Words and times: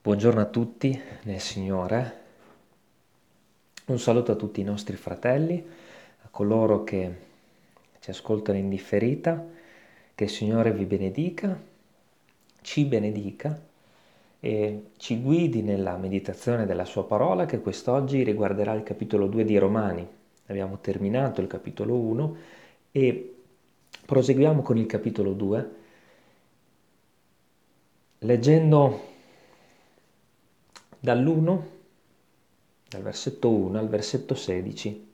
Buongiorno 0.00 0.40
a 0.40 0.44
tutti 0.44 0.98
nel 1.24 1.40
Signore, 1.40 2.20
un 3.86 3.98
saluto 3.98 4.30
a 4.30 4.36
tutti 4.36 4.60
i 4.60 4.64
nostri 4.64 4.94
fratelli, 4.94 5.62
a 6.22 6.28
coloro 6.30 6.84
che 6.84 7.16
ci 7.98 8.10
ascoltano 8.10 8.58
in 8.58 8.68
differita, 8.68 9.44
che 10.14 10.24
il 10.24 10.30
Signore 10.30 10.72
vi 10.72 10.84
benedica, 10.84 11.60
ci 12.62 12.84
benedica 12.84 13.60
e 14.38 14.82
ci 14.98 15.20
guidi 15.20 15.62
nella 15.62 15.96
meditazione 15.96 16.64
della 16.64 16.84
sua 16.84 17.04
parola 17.04 17.44
che 17.44 17.60
quest'oggi 17.60 18.22
riguarderà 18.22 18.74
il 18.74 18.84
capitolo 18.84 19.26
2 19.26 19.44
di 19.44 19.58
Romani. 19.58 20.08
Abbiamo 20.46 20.78
terminato 20.80 21.40
il 21.40 21.48
capitolo 21.48 21.96
1 21.96 22.36
e 22.92 23.34
proseguiamo 24.06 24.62
con 24.62 24.78
il 24.78 24.86
capitolo 24.86 25.32
2 25.32 25.70
leggendo 28.20 29.16
dall'1, 31.00 31.62
dal 32.88 33.02
versetto 33.02 33.50
1 33.50 33.78
al 33.78 33.88
versetto 33.88 34.34
16. 34.34 35.06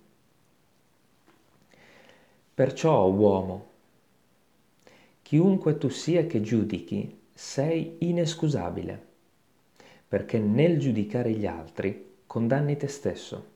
Perciò, 2.55 3.07
uomo, 3.10 3.66
chiunque 5.23 5.77
tu 5.77 5.88
sia 5.88 6.27
che 6.27 6.41
giudichi, 6.41 7.20
sei 7.34 7.97
inescusabile, 7.98 9.07
perché 10.09 10.38
nel 10.38 10.79
giudicare 10.79 11.33
gli 11.33 11.47
altri 11.47 12.15
condanni 12.27 12.77
te 12.77 12.87
stesso. 12.87 13.52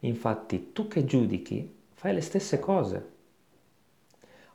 Infatti 0.00 0.72
tu 0.72 0.86
che 0.88 1.04
giudichi 1.04 1.74
fai 1.94 2.14
le 2.14 2.20
stesse 2.20 2.58
cose. 2.58 3.10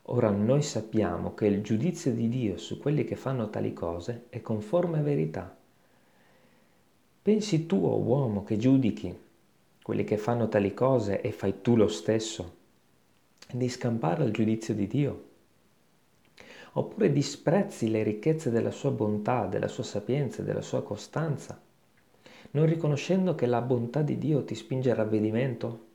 Ora 0.10 0.30
noi 0.30 0.62
sappiamo 0.62 1.34
che 1.34 1.48
il 1.48 1.62
giudizio 1.62 2.14
di 2.14 2.30
Dio 2.30 2.58
su 2.58 2.78
quelli 2.78 3.04
che 3.04 3.16
fanno 3.16 3.50
tali 3.50 3.74
cose 3.74 4.26
è 4.30 4.42
conforme 4.42 5.00
a 5.00 5.02
verità. 5.04 5.58
Pensi 7.28 7.66
tu, 7.66 7.84
o 7.84 7.90
oh 7.90 8.00
uomo, 8.00 8.46
che 8.46 8.56
giudichi 8.56 9.14
quelli 9.84 10.06
che 10.06 10.16
fanno 10.18 10.48
tali 10.48 10.74
cose 10.74 11.20
e 11.20 11.34
fai 11.34 11.56
tu 11.62 11.76
lo 11.76 11.90
stesso, 11.90 12.54
di 13.52 13.68
scampare 13.68 14.24
al 14.24 14.32
giudizio 14.32 14.74
di 14.74 14.88
Dio? 14.88 15.24
Oppure 16.72 17.12
disprezzi 17.12 17.90
le 17.90 18.02
ricchezze 18.02 18.50
della 18.50 18.72
sua 18.72 18.92
bontà, 18.92 19.46
della 19.46 19.68
sua 19.68 19.84
sapienza, 19.84 20.42
della 20.42 20.62
sua 20.62 20.82
costanza, 20.84 21.62
non 22.52 22.66
riconoscendo 22.66 23.36
che 23.36 23.46
la 23.46 23.60
bontà 23.60 24.04
di 24.04 24.18
Dio 24.18 24.46
ti 24.46 24.56
spinge 24.56 24.92
al 24.92 24.96
ravvedimento? 24.96 25.86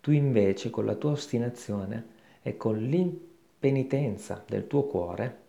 Tu 0.00 0.12
invece, 0.12 0.70
con 0.70 0.86
la 0.86 0.94
tua 0.94 1.10
ostinazione 1.10 2.06
e 2.40 2.56
con 2.56 2.78
l'impenitenza 2.78 4.42
del 4.48 4.66
tuo 4.66 4.84
cuore, 4.84 5.40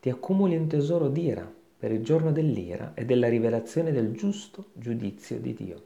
ti 0.00 0.10
accumuli 0.10 0.56
un 0.56 0.66
tesoro 0.66 1.06
d'ira 1.06 1.53
per 1.84 1.92
il 1.92 2.02
giorno 2.02 2.32
dell'ira 2.32 2.92
e 2.94 3.04
della 3.04 3.28
rivelazione 3.28 3.92
del 3.92 4.12
giusto 4.12 4.68
giudizio 4.72 5.38
di 5.38 5.52
Dio. 5.52 5.82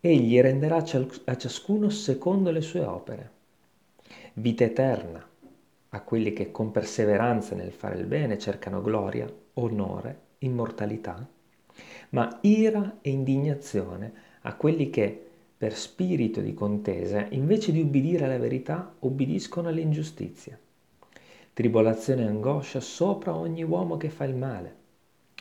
Egli 0.00 0.38
renderà 0.38 0.84
a 1.24 1.36
ciascuno 1.38 1.88
secondo 1.88 2.50
le 2.50 2.60
sue 2.60 2.80
opere. 2.80 3.30
Vita 4.34 4.64
eterna 4.64 5.26
a 5.88 6.00
quelli 6.02 6.34
che 6.34 6.50
con 6.50 6.70
perseveranza 6.72 7.54
nel 7.54 7.72
fare 7.72 7.96
il 7.96 8.04
bene 8.04 8.36
cercano 8.36 8.82
gloria, 8.82 9.26
onore, 9.54 10.20
immortalità, 10.40 11.26
ma 12.10 12.38
ira 12.42 12.98
e 13.00 13.08
indignazione 13.08 14.12
a 14.42 14.54
quelli 14.56 14.90
che 14.90 15.26
per 15.56 15.74
spirito 15.74 16.42
di 16.42 16.52
contesa, 16.52 17.26
invece 17.30 17.72
di 17.72 17.80
ubbidire 17.80 18.26
alla 18.26 18.36
verità, 18.36 18.94
ubbidiscono 18.98 19.68
all'ingiustizia 19.68 20.58
tribolazione 21.58 22.22
e 22.22 22.28
angoscia 22.28 22.78
sopra 22.78 23.34
ogni 23.34 23.64
uomo 23.64 23.96
che 23.96 24.10
fa 24.10 24.22
il 24.22 24.36
male, 24.36 24.76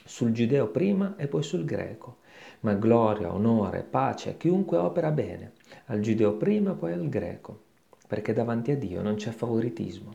sul 0.04 0.32
giudeo 0.32 0.70
prima 0.70 1.16
e 1.16 1.28
poi 1.28 1.44
sul 1.44 1.64
greco, 1.64 2.22
ma 2.62 2.74
gloria, 2.74 3.32
onore, 3.32 3.84
pace 3.84 4.32
a 4.32 4.34
chiunque 4.34 4.78
opera 4.78 5.12
bene, 5.12 5.52
al 5.86 6.00
giudeo 6.00 6.34
prima 6.34 6.72
e 6.72 6.74
poi 6.74 6.94
al 6.94 7.08
greco, 7.08 7.66
perché 8.08 8.34
davanti 8.34 8.72
a 8.72 8.78
Dio 8.78 9.04
non 9.04 9.14
c'è 9.14 9.30
favoritismo. 9.30 10.12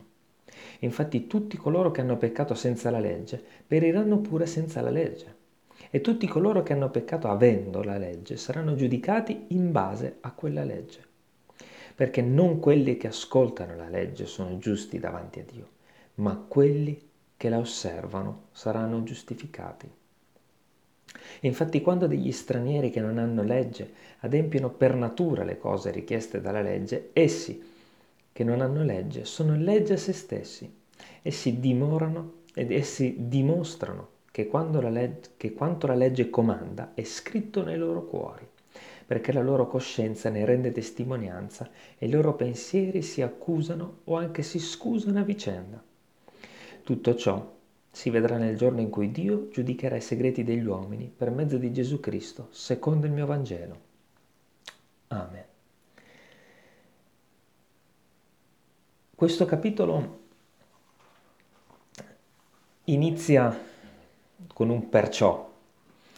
Infatti 0.79 1.25
tutti 1.25 1.55
coloro 1.55 1.91
che 1.91 2.01
hanno 2.01 2.17
peccato 2.17 2.53
senza 2.53 2.91
la 2.91 2.99
legge 2.99 3.41
periranno 3.65 4.17
pure 4.19 4.45
senza 4.45 4.81
la 4.81 4.89
legge. 4.89 5.33
E 5.89 6.01
tutti 6.01 6.27
coloro 6.27 6.63
che 6.63 6.73
hanno 6.73 6.89
peccato 6.89 7.29
avendo 7.29 7.81
la 7.81 7.97
legge 7.97 8.35
saranno 8.35 8.75
giudicati 8.75 9.45
in 9.51 9.71
base 9.71 10.17
a 10.19 10.33
quella 10.33 10.65
legge. 10.65 10.99
Perché 11.95 12.21
non 12.21 12.59
quelli 12.59 12.97
che 12.97 13.07
ascoltano 13.07 13.77
la 13.77 13.87
legge 13.87 14.25
sono 14.25 14.57
giusti 14.57 14.99
davanti 14.99 15.39
a 15.39 15.45
Dio, 15.49 15.72
ma 16.15 16.35
quelli 16.35 17.09
che 17.35 17.49
la 17.49 17.57
osservano 17.57 18.47
saranno 18.51 19.03
giustificati. 19.03 19.89
Infatti 21.41 21.81
quando 21.81 22.07
degli 22.07 22.31
stranieri 22.31 22.89
che 22.89 23.01
non 23.01 23.17
hanno 23.17 23.43
legge 23.43 23.91
adempiono 24.19 24.69
per 24.69 24.95
natura 24.95 25.43
le 25.43 25.57
cose 25.57 25.91
richieste 25.91 26.41
dalla 26.41 26.61
legge, 26.61 27.09
essi 27.13 27.71
che 28.31 28.43
non 28.43 28.61
hanno 28.61 28.83
legge 28.83 29.25
sono 29.25 29.55
legge 29.55 29.93
a 29.93 29.97
se 29.97 30.13
stessi. 30.13 30.81
Essi 31.21 31.59
dimorano 31.59 32.41
ed 32.53 32.71
essi 32.71 33.15
dimostrano 33.27 34.09
che, 34.31 34.49
la 34.51 34.89
legge, 34.89 35.31
che 35.37 35.53
quanto 35.53 35.85
la 35.87 35.95
legge 35.95 36.29
comanda 36.29 36.93
è 36.93 37.03
scritto 37.03 37.63
nei 37.63 37.77
loro 37.77 38.05
cuori, 38.05 38.47
perché 39.05 39.31
la 39.31 39.41
loro 39.41 39.67
coscienza 39.67 40.29
ne 40.29 40.45
rende 40.45 40.71
testimonianza 40.71 41.69
e 41.97 42.07
i 42.07 42.09
loro 42.09 42.33
pensieri 42.33 43.01
si 43.01 43.21
accusano 43.21 43.99
o 44.05 44.15
anche 44.15 44.41
si 44.41 44.59
scusano 44.59 45.19
a 45.19 45.23
vicenda. 45.23 45.83
Tutto 46.83 47.15
ciò 47.15 47.51
si 47.89 48.09
vedrà 48.09 48.37
nel 48.37 48.57
giorno 48.57 48.81
in 48.81 48.89
cui 48.89 49.11
Dio 49.11 49.47
giudicherà 49.49 49.95
i 49.95 50.01
segreti 50.01 50.43
degli 50.43 50.65
uomini 50.65 51.13
per 51.15 51.29
mezzo 51.29 51.57
di 51.57 51.71
Gesù 51.71 51.99
Cristo, 51.99 52.47
secondo 52.51 53.05
il 53.05 53.13
mio 53.13 53.25
Vangelo. 53.25 53.79
Amen. 55.07 55.45
Questo 59.15 59.45
capitolo 59.45 60.19
inizia 62.85 63.57
con 64.53 64.69
un 64.69 64.89
perciò 64.89 65.51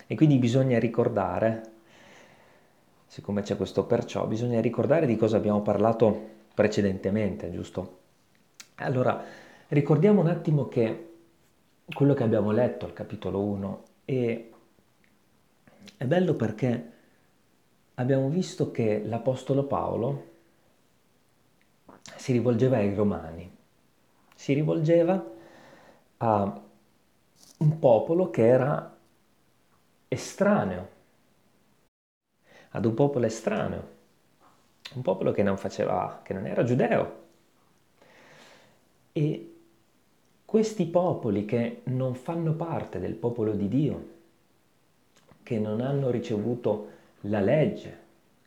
e 0.08 0.16
quindi 0.16 0.38
bisogna 0.38 0.80
ricordare, 0.80 1.74
siccome 3.06 3.44
c'è 3.44 3.56
questo 3.56 3.86
perciò, 3.86 4.26
bisogna 4.26 4.62
ricordare 4.62 5.06
di 5.06 5.16
cosa 5.16 5.38
abbiamo 5.38 5.62
parlato 5.62 6.30
precedentemente, 6.56 7.52
giusto? 7.52 8.00
Allora, 8.76 9.44
Ricordiamo 9.68 10.22
un 10.22 10.28
attimo 10.28 10.68
che 10.68 11.14
quello 11.92 12.14
che 12.14 12.22
abbiamo 12.22 12.52
letto 12.52 12.86
al 12.86 12.94
capitolo 12.94 13.42
1 13.42 13.84
è, 14.06 14.50
è 15.98 16.06
bello 16.06 16.36
perché 16.36 16.92
abbiamo 17.96 18.30
visto 18.30 18.70
che 18.70 19.02
l'Apostolo 19.04 19.64
Paolo 19.66 20.34
si 22.16 22.32
rivolgeva 22.32 22.78
ai 22.78 22.94
Romani, 22.94 23.52
si 24.36 24.54
rivolgeva 24.54 25.32
a 26.18 26.62
un 27.58 27.80
popolo 27.80 28.30
che 28.30 28.46
era 28.46 28.98
estraneo, 30.08 30.90
ad 32.70 32.86
un 32.86 32.94
popolo 32.94 33.26
estraneo, 33.26 33.88
un 34.94 35.02
popolo 35.02 35.32
che 35.32 35.42
non 35.42 35.58
faceva, 35.58 36.22
che 36.24 36.34
non 36.34 36.46
era 36.46 36.64
giudeo. 36.64 37.24
E 39.12 39.55
questi 40.46 40.86
popoli 40.86 41.46
che 41.46 41.82
non 41.86 42.14
fanno 42.16 42.54
parte 42.54 43.00
del 43.00 43.16
popolo 43.16 43.54
di 43.54 43.68
Dio, 43.68 44.08
che 45.44 45.60
non 45.60 45.82
hanno 45.82 46.10
ricevuto 46.12 46.90
la 47.22 47.42
legge, 47.42 47.98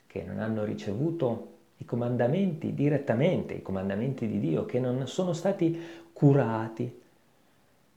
che 0.07 0.23
non 0.23 0.39
hanno 0.39 0.63
ricevuto 0.63 1.47
i 1.77 1.85
comandamenti 1.85 2.73
direttamente, 2.73 3.53
i 3.53 3.61
comandamenti 3.61 4.27
di 4.27 4.39
Dio, 4.39 4.65
che 4.65 4.79
non 4.79 5.07
sono 5.07 5.33
stati 5.33 5.79
curati, 6.11 7.01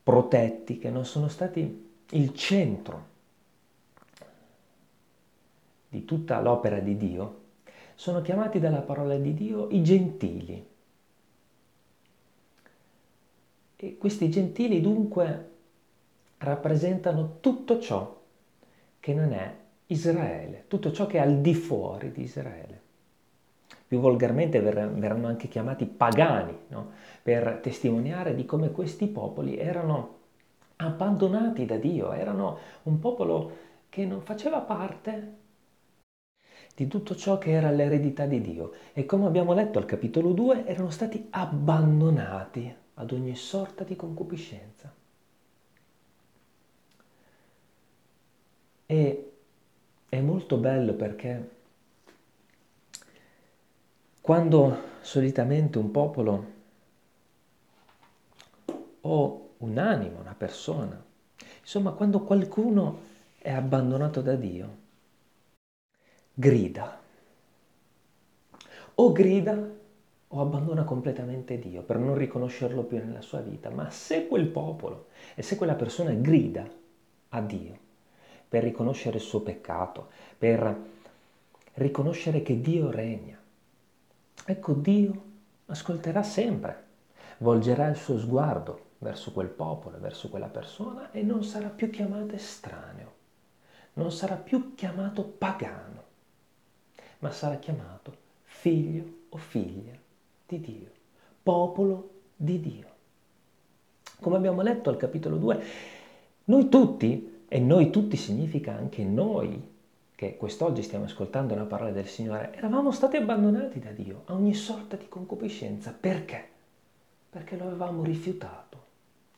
protetti, 0.02 0.78
che 0.78 0.90
non 0.90 1.04
sono 1.04 1.28
stati 1.28 1.90
il 2.10 2.34
centro 2.34 3.10
di 5.88 6.04
tutta 6.04 6.40
l'opera 6.40 6.78
di 6.78 6.96
Dio, 6.96 7.40
sono 7.94 8.20
chiamati 8.22 8.58
dalla 8.58 8.80
parola 8.80 9.16
di 9.16 9.34
Dio 9.34 9.68
i 9.70 9.82
gentili. 9.82 10.70
E 13.84 13.98
questi 13.98 14.30
gentili 14.30 14.80
dunque 14.80 15.50
rappresentano 16.38 17.38
tutto 17.40 17.80
ciò 17.80 18.16
che 19.00 19.12
non 19.12 19.32
è 19.32 19.52
Israele, 19.86 20.66
tutto 20.68 20.92
ciò 20.92 21.06
che 21.06 21.18
è 21.18 21.20
al 21.20 21.40
di 21.40 21.52
fuori 21.52 22.12
di 22.12 22.22
Israele. 22.22 22.80
Più 23.88 23.98
volgarmente 23.98 24.60
verranno 24.60 25.26
anche 25.26 25.48
chiamati 25.48 25.86
pagani, 25.86 26.56
no? 26.68 26.92
per 27.24 27.58
testimoniare 27.60 28.36
di 28.36 28.44
come 28.44 28.70
questi 28.70 29.08
popoli 29.08 29.58
erano 29.58 30.18
abbandonati 30.76 31.64
da 31.64 31.76
Dio, 31.76 32.12
erano 32.12 32.58
un 32.84 33.00
popolo 33.00 33.56
che 33.88 34.06
non 34.06 34.20
faceva 34.20 34.60
parte 34.60 35.32
di 36.76 36.86
tutto 36.86 37.16
ciò 37.16 37.36
che 37.38 37.50
era 37.50 37.72
l'eredità 37.72 38.26
di 38.26 38.40
Dio 38.40 38.74
e 38.92 39.04
come 39.06 39.26
abbiamo 39.26 39.52
letto 39.54 39.80
al 39.80 39.86
capitolo 39.86 40.30
2 40.30 40.66
erano 40.66 40.90
stati 40.90 41.26
abbandonati 41.30 42.76
ad 43.02 43.10
ogni 43.12 43.34
sorta 43.34 43.84
di 43.84 43.96
concupiscenza. 43.96 44.92
E 48.86 49.32
è 50.08 50.20
molto 50.20 50.56
bello 50.56 50.94
perché 50.94 51.50
quando 54.20 54.90
solitamente 55.00 55.78
un 55.78 55.90
popolo 55.90 56.50
o 59.00 59.54
un 59.58 59.78
animo, 59.78 60.20
una 60.20 60.34
persona, 60.34 61.02
insomma 61.60 61.90
quando 61.92 62.20
qualcuno 62.20 63.10
è 63.38 63.50
abbandonato 63.50 64.20
da 64.20 64.36
Dio, 64.36 64.76
grida. 66.34 67.00
O 68.94 69.10
grida 69.10 69.80
o 70.34 70.40
abbandona 70.40 70.84
completamente 70.84 71.58
Dio 71.58 71.82
per 71.82 71.98
non 71.98 72.14
riconoscerlo 72.14 72.82
più 72.84 72.98
nella 72.98 73.20
sua 73.20 73.40
vita. 73.40 73.70
Ma 73.70 73.90
se 73.90 74.26
quel 74.26 74.46
popolo 74.46 75.08
e 75.34 75.42
se 75.42 75.56
quella 75.56 75.74
persona 75.74 76.12
grida 76.12 76.66
a 77.30 77.40
Dio 77.40 77.78
per 78.48 78.62
riconoscere 78.62 79.16
il 79.16 79.22
suo 79.22 79.40
peccato, 79.40 80.08
per 80.36 80.90
riconoscere 81.74 82.42
che 82.42 82.60
Dio 82.60 82.90
regna, 82.90 83.38
ecco 84.44 84.72
Dio 84.72 85.22
ascolterà 85.66 86.22
sempre, 86.22 86.84
volgerà 87.38 87.88
il 87.88 87.96
suo 87.96 88.18
sguardo 88.18 88.90
verso 88.98 89.32
quel 89.32 89.48
popolo, 89.48 89.98
verso 89.98 90.28
quella 90.28 90.48
persona 90.48 91.10
e 91.10 91.22
non 91.22 91.44
sarà 91.44 91.68
più 91.68 91.90
chiamato 91.90 92.34
estraneo, 92.34 93.12
non 93.94 94.10
sarà 94.10 94.36
più 94.36 94.74
chiamato 94.74 95.24
pagano, 95.24 96.02
ma 97.18 97.30
sarà 97.30 97.56
chiamato 97.56 98.16
figlio 98.44 99.04
o 99.30 99.36
figlia 99.36 100.01
di 100.52 100.60
Dio, 100.60 100.90
popolo 101.42 102.10
di 102.36 102.60
Dio. 102.60 102.86
Come 104.20 104.36
abbiamo 104.36 104.60
letto 104.60 104.90
al 104.90 104.98
capitolo 104.98 105.36
2, 105.36 105.62
noi 106.44 106.68
tutti, 106.68 107.44
e 107.48 107.58
noi 107.58 107.90
tutti 107.90 108.16
significa 108.16 108.74
anche 108.74 109.02
noi, 109.04 109.70
che 110.14 110.36
quest'oggi 110.36 110.82
stiamo 110.82 111.06
ascoltando 111.06 111.54
la 111.54 111.64
parola 111.64 111.90
del 111.90 112.06
Signore, 112.06 112.54
eravamo 112.54 112.92
stati 112.92 113.16
abbandonati 113.16 113.80
da 113.80 113.90
Dio 113.90 114.22
a 114.26 114.34
ogni 114.34 114.54
sorta 114.54 114.96
di 114.96 115.08
concupiscenza. 115.08 115.96
Perché? 115.98 116.48
Perché 117.30 117.56
lo 117.56 117.64
avevamo 117.64 118.02
rifiutato. 118.02 118.80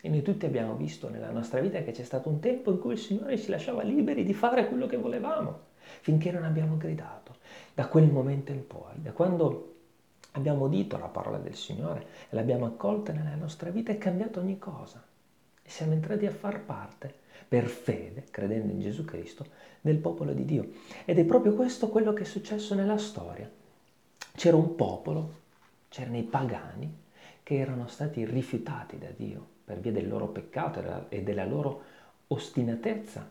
E 0.01 0.09
noi 0.11 0.21
tutti 0.21 0.45
abbiamo 0.45 0.75
visto 0.75 1.09
nella 1.09 1.31
nostra 1.31 1.61
vita 1.61 1.83
che 1.83 1.93
c'è 1.93 2.03
stato 2.03 2.29
un 2.29 2.41
tempo 2.41 2.71
in 2.71 2.79
cui 2.79 2.95
il 2.95 2.99
Signore 2.99 3.39
ci 3.39 3.49
lasciava 3.49 3.83
liberi 3.83 4.25
di 4.25 4.35
fare 4.35 4.69
quello 4.69 4.87
che 4.87 4.99
volevamo, 4.99 5.61
finché 6.01 6.31
non 6.31 6.45
abbiamo 6.45 6.77
gridato. 6.77 7.37
Da 7.73 7.87
quel 7.87 8.11
momento 8.11 8.53
in 8.53 8.67
poi, 8.67 8.93
da 8.97 9.13
quando 9.13 9.74
abbiamo 10.37 10.65
udito 10.65 10.99
la 10.99 11.07
parola 11.07 11.39
del 11.39 11.55
Signore 11.55 12.07
e 12.29 12.35
l'abbiamo 12.35 12.67
accolta 12.67 13.13
nella 13.13 13.35
nostra 13.35 13.71
vita 13.71 13.93
è 13.93 13.99
cambiato 13.99 14.41
ogni 14.41 14.59
cosa. 14.59 15.03
E 15.63 15.69
siamo 15.69 15.93
entrati 15.93 16.27
a 16.27 16.31
far 16.31 16.61
parte, 16.61 17.13
per 17.49 17.67
fede, 17.67 18.25
credendo 18.31 18.73
in 18.73 18.81
Gesù 18.81 19.05
Cristo, 19.05 19.47
del 19.81 19.97
popolo 19.97 20.33
di 20.33 20.45
Dio. 20.45 20.71
Ed 21.05 21.19
è 21.19 21.25
proprio 21.25 21.55
questo 21.55 21.89
quello 21.89 22.13
che 22.13 22.23
è 22.23 22.27
successo 22.27 22.75
nella 22.75 22.99
storia. 22.99 23.51
C'era 24.35 24.57
un 24.57 24.75
popolo, 24.75 25.43
c'erano 25.89 26.19
i 26.19 26.23
pagani, 26.23 27.03
che 27.43 27.57
erano 27.57 27.87
stati 27.87 28.25
rifiutati 28.25 28.99
da 28.99 29.09
Dio 29.17 29.47
per 29.65 29.79
via 29.79 29.93
del 29.93 30.09
loro 30.09 30.29
peccato 30.29 31.07
e 31.09 31.23
della 31.23 31.45
loro 31.45 31.83
ostinatezza. 32.29 33.31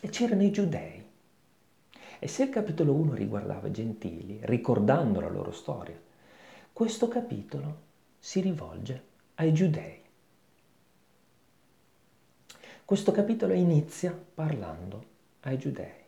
E 0.00 0.08
c'erano 0.08 0.42
i 0.42 0.50
giudei 0.50 1.04
e 2.22 2.28
se 2.28 2.44
il 2.44 2.50
capitolo 2.50 2.94
1 2.94 3.14
riguardava 3.14 3.66
i 3.66 3.72
gentili, 3.72 4.38
ricordando 4.42 5.18
la 5.18 5.28
loro 5.28 5.50
storia, 5.50 6.00
questo 6.72 7.08
capitolo 7.08 7.76
si 8.20 8.40
rivolge 8.40 9.02
ai 9.34 9.52
giudei. 9.52 10.00
Questo 12.84 13.10
capitolo 13.10 13.54
inizia 13.54 14.16
parlando 14.34 15.04
ai 15.40 15.58
giudei. 15.58 16.00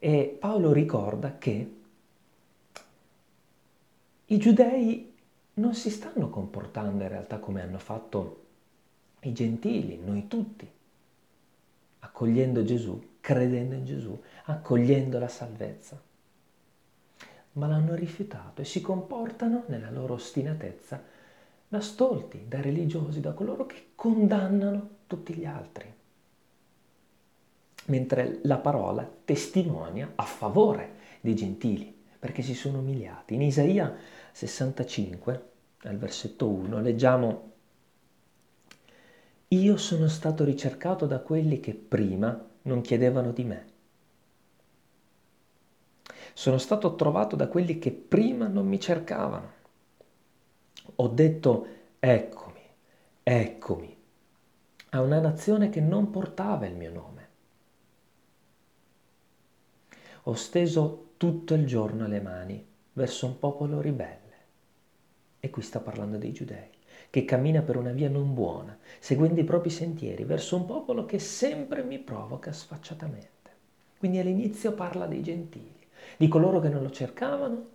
E 0.00 0.36
Paolo 0.40 0.72
ricorda 0.72 1.38
che 1.38 1.74
i 4.24 4.38
giudei 4.38 5.14
non 5.54 5.74
si 5.74 5.88
stanno 5.88 6.28
comportando 6.30 7.04
in 7.04 7.10
realtà 7.10 7.38
come 7.38 7.62
hanno 7.62 7.78
fatto 7.78 8.44
i 9.20 9.32
gentili, 9.32 10.00
noi 10.02 10.26
tutti 10.26 10.80
accogliendo 12.04 12.64
Gesù, 12.64 13.16
credendo 13.20 13.74
in 13.74 13.84
Gesù, 13.84 14.20
accogliendo 14.44 15.18
la 15.18 15.28
salvezza. 15.28 16.00
Ma 17.52 17.66
l'hanno 17.66 17.94
rifiutato 17.94 18.62
e 18.62 18.64
si 18.64 18.80
comportano 18.80 19.64
nella 19.66 19.90
loro 19.90 20.14
ostinatezza 20.14 21.02
da 21.68 21.80
stolti, 21.80 22.46
da 22.48 22.60
religiosi, 22.60 23.20
da 23.20 23.32
coloro 23.32 23.66
che 23.66 23.92
condannano 23.94 24.88
tutti 25.06 25.34
gli 25.34 25.44
altri. 25.44 25.92
Mentre 27.86 28.40
la 28.42 28.58
parola 28.58 29.08
testimonia 29.24 30.12
a 30.14 30.22
favore 30.22 31.00
dei 31.20 31.34
gentili, 31.34 32.00
perché 32.18 32.42
si 32.42 32.54
sono 32.54 32.78
umiliati. 32.78 33.34
In 33.34 33.42
Isaia 33.42 33.94
65, 34.32 35.50
al 35.84 35.96
versetto 35.96 36.48
1, 36.48 36.80
leggiamo 36.80 37.51
io 39.52 39.76
sono 39.76 40.08
stato 40.08 40.44
ricercato 40.44 41.06
da 41.06 41.20
quelli 41.20 41.60
che 41.60 41.74
prima 41.74 42.48
non 42.62 42.80
chiedevano 42.80 43.32
di 43.32 43.44
me. 43.44 43.66
Sono 46.32 46.56
stato 46.56 46.94
trovato 46.94 47.36
da 47.36 47.48
quelli 47.48 47.78
che 47.78 47.92
prima 47.92 48.46
non 48.46 48.66
mi 48.66 48.80
cercavano. 48.80 49.60
Ho 50.96 51.08
detto 51.08 51.66
eccomi, 51.98 52.60
eccomi, 53.22 53.96
a 54.90 55.00
una 55.02 55.20
nazione 55.20 55.68
che 55.68 55.80
non 55.80 56.10
portava 56.10 56.66
il 56.66 56.74
mio 56.74 56.92
nome. 56.92 57.28
Ho 60.24 60.34
steso 60.34 61.10
tutto 61.18 61.52
il 61.52 61.66
giorno 61.66 62.06
le 62.06 62.20
mani 62.20 62.66
verso 62.94 63.26
un 63.26 63.38
popolo 63.38 63.82
ribelle. 63.82 64.20
E 65.40 65.50
qui 65.50 65.60
sta 65.60 65.80
parlando 65.80 66.16
dei 66.16 66.32
giudei 66.32 66.70
che 67.12 67.26
cammina 67.26 67.60
per 67.60 67.76
una 67.76 67.90
via 67.90 68.08
non 68.08 68.32
buona, 68.32 68.74
seguendo 68.98 69.38
i 69.38 69.44
propri 69.44 69.68
sentieri, 69.68 70.24
verso 70.24 70.56
un 70.56 70.64
popolo 70.64 71.04
che 71.04 71.18
sempre 71.18 71.82
mi 71.82 71.98
provoca 71.98 72.52
sfacciatamente. 72.52 73.50
Quindi 73.98 74.18
all'inizio 74.18 74.72
parla 74.72 75.06
dei 75.06 75.22
gentili, 75.22 75.86
di 76.16 76.26
coloro 76.26 76.58
che 76.58 76.70
non 76.70 76.82
lo 76.82 76.90
cercavano, 76.90 77.68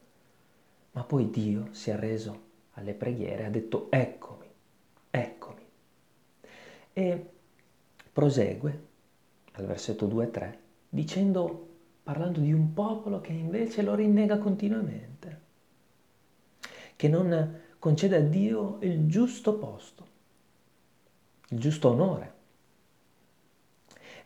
ma 0.94 1.04
poi 1.04 1.30
Dio 1.30 1.68
si 1.70 1.92
è 1.92 1.96
reso 1.96 2.46
alle 2.72 2.96
preghiere, 2.96 3.46
ha 3.46 3.52
detto 3.52 3.90
eccomi, 3.92 4.48
eccomi. 5.12 5.62
E 6.94 7.30
prosegue 8.12 8.86
al 9.52 9.68
versetto 9.68 10.08
2-3 10.08 10.56
dicendo, 10.90 11.68
parlando 12.02 12.40
di 12.40 12.54
un 12.54 12.74
popolo 12.74 13.22
che 13.22 13.34
invece 13.34 13.84
lo 13.84 13.94
rinnega 13.94 14.40
continuamente, 14.40 15.42
che 16.96 17.08
non 17.08 17.66
concede 17.80 18.16
a 18.18 18.22
Dio 18.22 18.78
il 18.82 19.08
giusto 19.08 19.54
posto, 19.56 20.06
il 21.50 21.60
giusto 21.60 21.90
onore. 21.90 22.34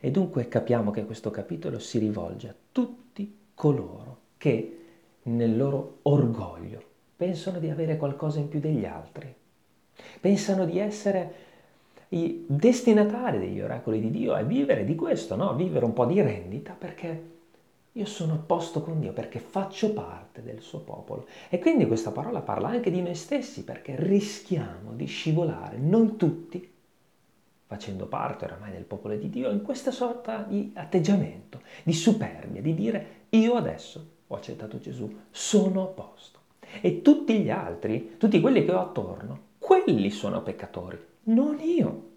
E 0.00 0.10
dunque 0.10 0.48
capiamo 0.48 0.90
che 0.90 1.04
questo 1.04 1.30
capitolo 1.30 1.78
si 1.78 1.98
rivolge 1.98 2.48
a 2.48 2.54
tutti 2.72 3.38
coloro 3.54 4.18
che 4.36 4.78
nel 5.22 5.56
loro 5.56 5.98
orgoglio 6.02 6.82
pensano 7.16 7.60
di 7.60 7.70
avere 7.70 7.96
qualcosa 7.96 8.40
in 8.40 8.48
più 8.48 8.58
degli 8.58 8.84
altri, 8.84 9.32
pensano 10.20 10.64
di 10.64 10.78
essere 10.78 11.34
i 12.08 12.44
destinatari 12.48 13.38
degli 13.38 13.60
oracoli 13.60 14.00
di 14.00 14.10
Dio 14.10 14.36
e 14.36 14.44
vivere 14.44 14.84
di 14.84 14.96
questo, 14.96 15.36
no? 15.36 15.54
vivere 15.54 15.84
un 15.84 15.92
po' 15.92 16.04
di 16.04 16.20
rendita 16.20 16.74
perché 16.76 17.30
io 17.92 18.06
sono 18.06 18.34
a 18.34 18.38
posto 18.38 18.80
con 18.80 19.00
Dio 19.00 19.12
perché 19.12 19.38
faccio 19.38 19.92
parte 19.92 20.42
del 20.42 20.60
suo 20.60 20.80
popolo. 20.80 21.26
E 21.50 21.58
quindi 21.58 21.86
questa 21.86 22.10
parola 22.10 22.40
parla 22.40 22.68
anche 22.68 22.90
di 22.90 23.02
noi 23.02 23.14
stessi 23.14 23.64
perché 23.64 23.96
rischiamo 23.98 24.92
di 24.92 25.04
scivolare 25.04 25.76
noi 25.76 26.16
tutti, 26.16 26.70
facendo 27.66 28.06
parte 28.06 28.46
oramai 28.46 28.72
del 28.72 28.84
popolo 28.84 29.14
di 29.16 29.28
Dio, 29.28 29.50
in 29.50 29.62
questa 29.62 29.90
sorta 29.90 30.42
di 30.42 30.72
atteggiamento, 30.74 31.60
di 31.82 31.92
superbia, 31.92 32.62
di 32.62 32.74
dire 32.74 33.06
io 33.30 33.54
adesso 33.54 34.08
ho 34.26 34.34
accettato 34.34 34.78
Gesù, 34.78 35.24
sono 35.30 35.82
a 35.82 35.86
posto. 35.86 36.40
E 36.80 37.02
tutti 37.02 37.38
gli 37.40 37.50
altri, 37.50 38.16
tutti 38.16 38.40
quelli 38.40 38.64
che 38.64 38.72
ho 38.72 38.80
attorno, 38.80 39.40
quelli 39.58 40.10
sono 40.10 40.42
peccatori, 40.42 40.98
non 41.24 41.60
io. 41.60 42.10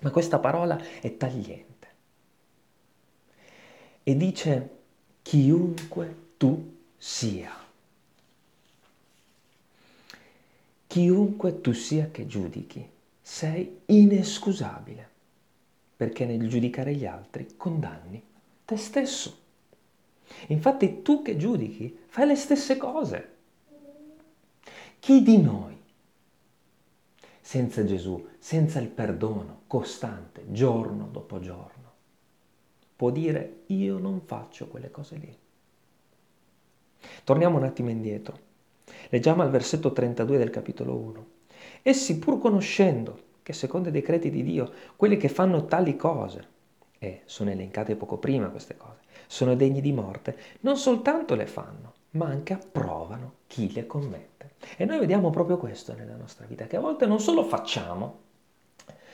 Ma 0.00 0.10
questa 0.10 0.40
parola 0.40 0.76
è 1.00 1.16
tagliente 1.16 1.75
e 4.08 4.16
dice 4.16 4.70
chiunque 5.22 6.14
tu 6.36 6.76
sia. 6.96 7.52
Chiunque 10.86 11.60
tu 11.60 11.72
sia 11.72 12.08
che 12.12 12.28
giudichi, 12.28 12.88
sei 13.20 13.80
inescusabile, 13.86 15.08
perché 15.96 16.24
nel 16.24 16.48
giudicare 16.48 16.94
gli 16.94 17.04
altri 17.04 17.56
condanni 17.56 18.22
te 18.64 18.76
stesso. 18.76 19.38
Infatti 20.46 21.02
tu 21.02 21.22
che 21.22 21.36
giudichi 21.36 21.98
fai 22.06 22.28
le 22.28 22.36
stesse 22.36 22.76
cose. 22.76 23.34
Chi 25.00 25.20
di 25.20 25.42
noi, 25.42 25.76
se 27.40 27.58
senza 27.58 27.84
Gesù, 27.84 28.24
senza 28.38 28.78
il 28.78 28.88
perdono 28.88 29.62
costante, 29.66 30.44
giorno 30.52 31.08
dopo 31.10 31.40
giorno. 31.40 31.75
Può 32.96 33.10
dire 33.10 33.64
io 33.66 33.98
non 33.98 34.22
faccio 34.22 34.68
quelle 34.68 34.90
cose 34.90 35.16
lì. 35.16 35.36
Torniamo 37.24 37.58
un 37.58 37.64
attimo 37.64 37.90
indietro. 37.90 38.38
Leggiamo 39.10 39.42
al 39.42 39.50
versetto 39.50 39.92
32 39.92 40.38
del 40.38 40.50
capitolo 40.50 40.96
1. 40.96 41.26
Essi 41.82 42.18
pur 42.18 42.40
conoscendo 42.40 43.24
che 43.42 43.52
secondo 43.52 43.90
i 43.90 43.92
decreti 43.92 44.30
di 44.30 44.42
Dio 44.42 44.72
quelli 44.96 45.16
che 45.16 45.28
fanno 45.28 45.66
tali 45.66 45.94
cose, 45.96 46.54
e 46.98 47.22
sono 47.26 47.50
elencate 47.50 47.94
poco 47.94 48.16
prima 48.16 48.48
queste 48.48 48.76
cose, 48.76 49.00
sono 49.26 49.54
degni 49.54 49.80
di 49.80 49.92
morte, 49.92 50.36
non 50.60 50.76
soltanto 50.76 51.34
le 51.34 51.46
fanno, 51.46 51.92
ma 52.12 52.26
anche 52.26 52.54
approvano 52.54 53.34
chi 53.46 53.72
le 53.72 53.86
commette. 53.86 54.54
E 54.76 54.84
noi 54.84 54.98
vediamo 54.98 55.30
proprio 55.30 55.58
questo 55.58 55.94
nella 55.94 56.16
nostra 56.16 56.46
vita, 56.46 56.66
che 56.66 56.76
a 56.76 56.80
volte 56.80 57.06
non 57.06 57.20
solo 57.20 57.44
facciamo, 57.44 58.20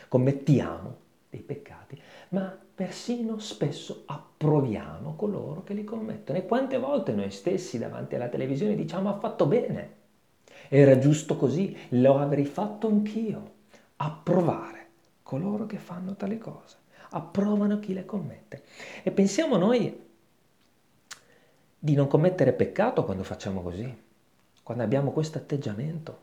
commettiamo 0.08 0.96
dei 1.28 1.40
peccati, 1.40 2.00
ma 2.32 2.58
persino 2.74 3.38
spesso 3.38 4.04
approviamo 4.06 5.14
coloro 5.14 5.62
che 5.62 5.74
li 5.74 5.84
commettono. 5.84 6.38
E 6.38 6.46
quante 6.46 6.78
volte 6.78 7.12
noi 7.12 7.30
stessi 7.30 7.78
davanti 7.78 8.14
alla 8.14 8.28
televisione 8.28 8.74
diciamo 8.74 9.08
ha 9.10 9.18
fatto 9.18 9.46
bene, 9.46 10.00
era 10.68 10.98
giusto 10.98 11.36
così, 11.36 11.76
lo 11.90 12.18
avrei 12.18 12.46
fatto 12.46 12.88
anch'io. 12.88 13.50
Approvare 13.96 14.86
coloro 15.22 15.66
che 15.66 15.78
fanno 15.78 16.16
tali 16.16 16.38
cose, 16.38 16.76
approvano 17.10 17.78
chi 17.78 17.92
le 17.92 18.04
commette. 18.04 18.64
E 19.02 19.10
pensiamo 19.10 19.56
noi 19.56 20.10
di 21.78 21.94
non 21.94 22.08
commettere 22.08 22.52
peccato 22.52 23.04
quando 23.04 23.22
facciamo 23.22 23.60
così, 23.60 24.02
quando 24.62 24.82
abbiamo 24.82 25.12
questo 25.12 25.38
atteggiamento. 25.38 26.20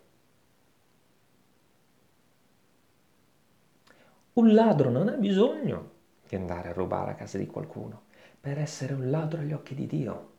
Un 4.34 4.54
ladro 4.54 4.90
non 4.90 5.08
ha 5.10 5.16
bisogno 5.16 5.98
di 6.30 6.36
andare 6.36 6.70
a 6.70 6.74
rubare 6.74 7.12
a 7.12 7.16
casa 7.16 7.40
di 7.40 7.48
qualcuno 7.48 8.04
per 8.40 8.60
essere 8.60 8.94
un 8.94 9.10
ladro 9.10 9.42
agli 9.42 9.52
occhi 9.52 9.74
di 9.74 9.88
Dio. 9.88 10.34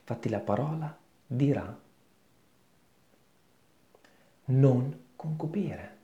Infatti 0.00 0.28
la 0.28 0.40
parola 0.40 0.96
dirà 1.26 1.80
non 4.44 5.04
concupire, 5.16 5.96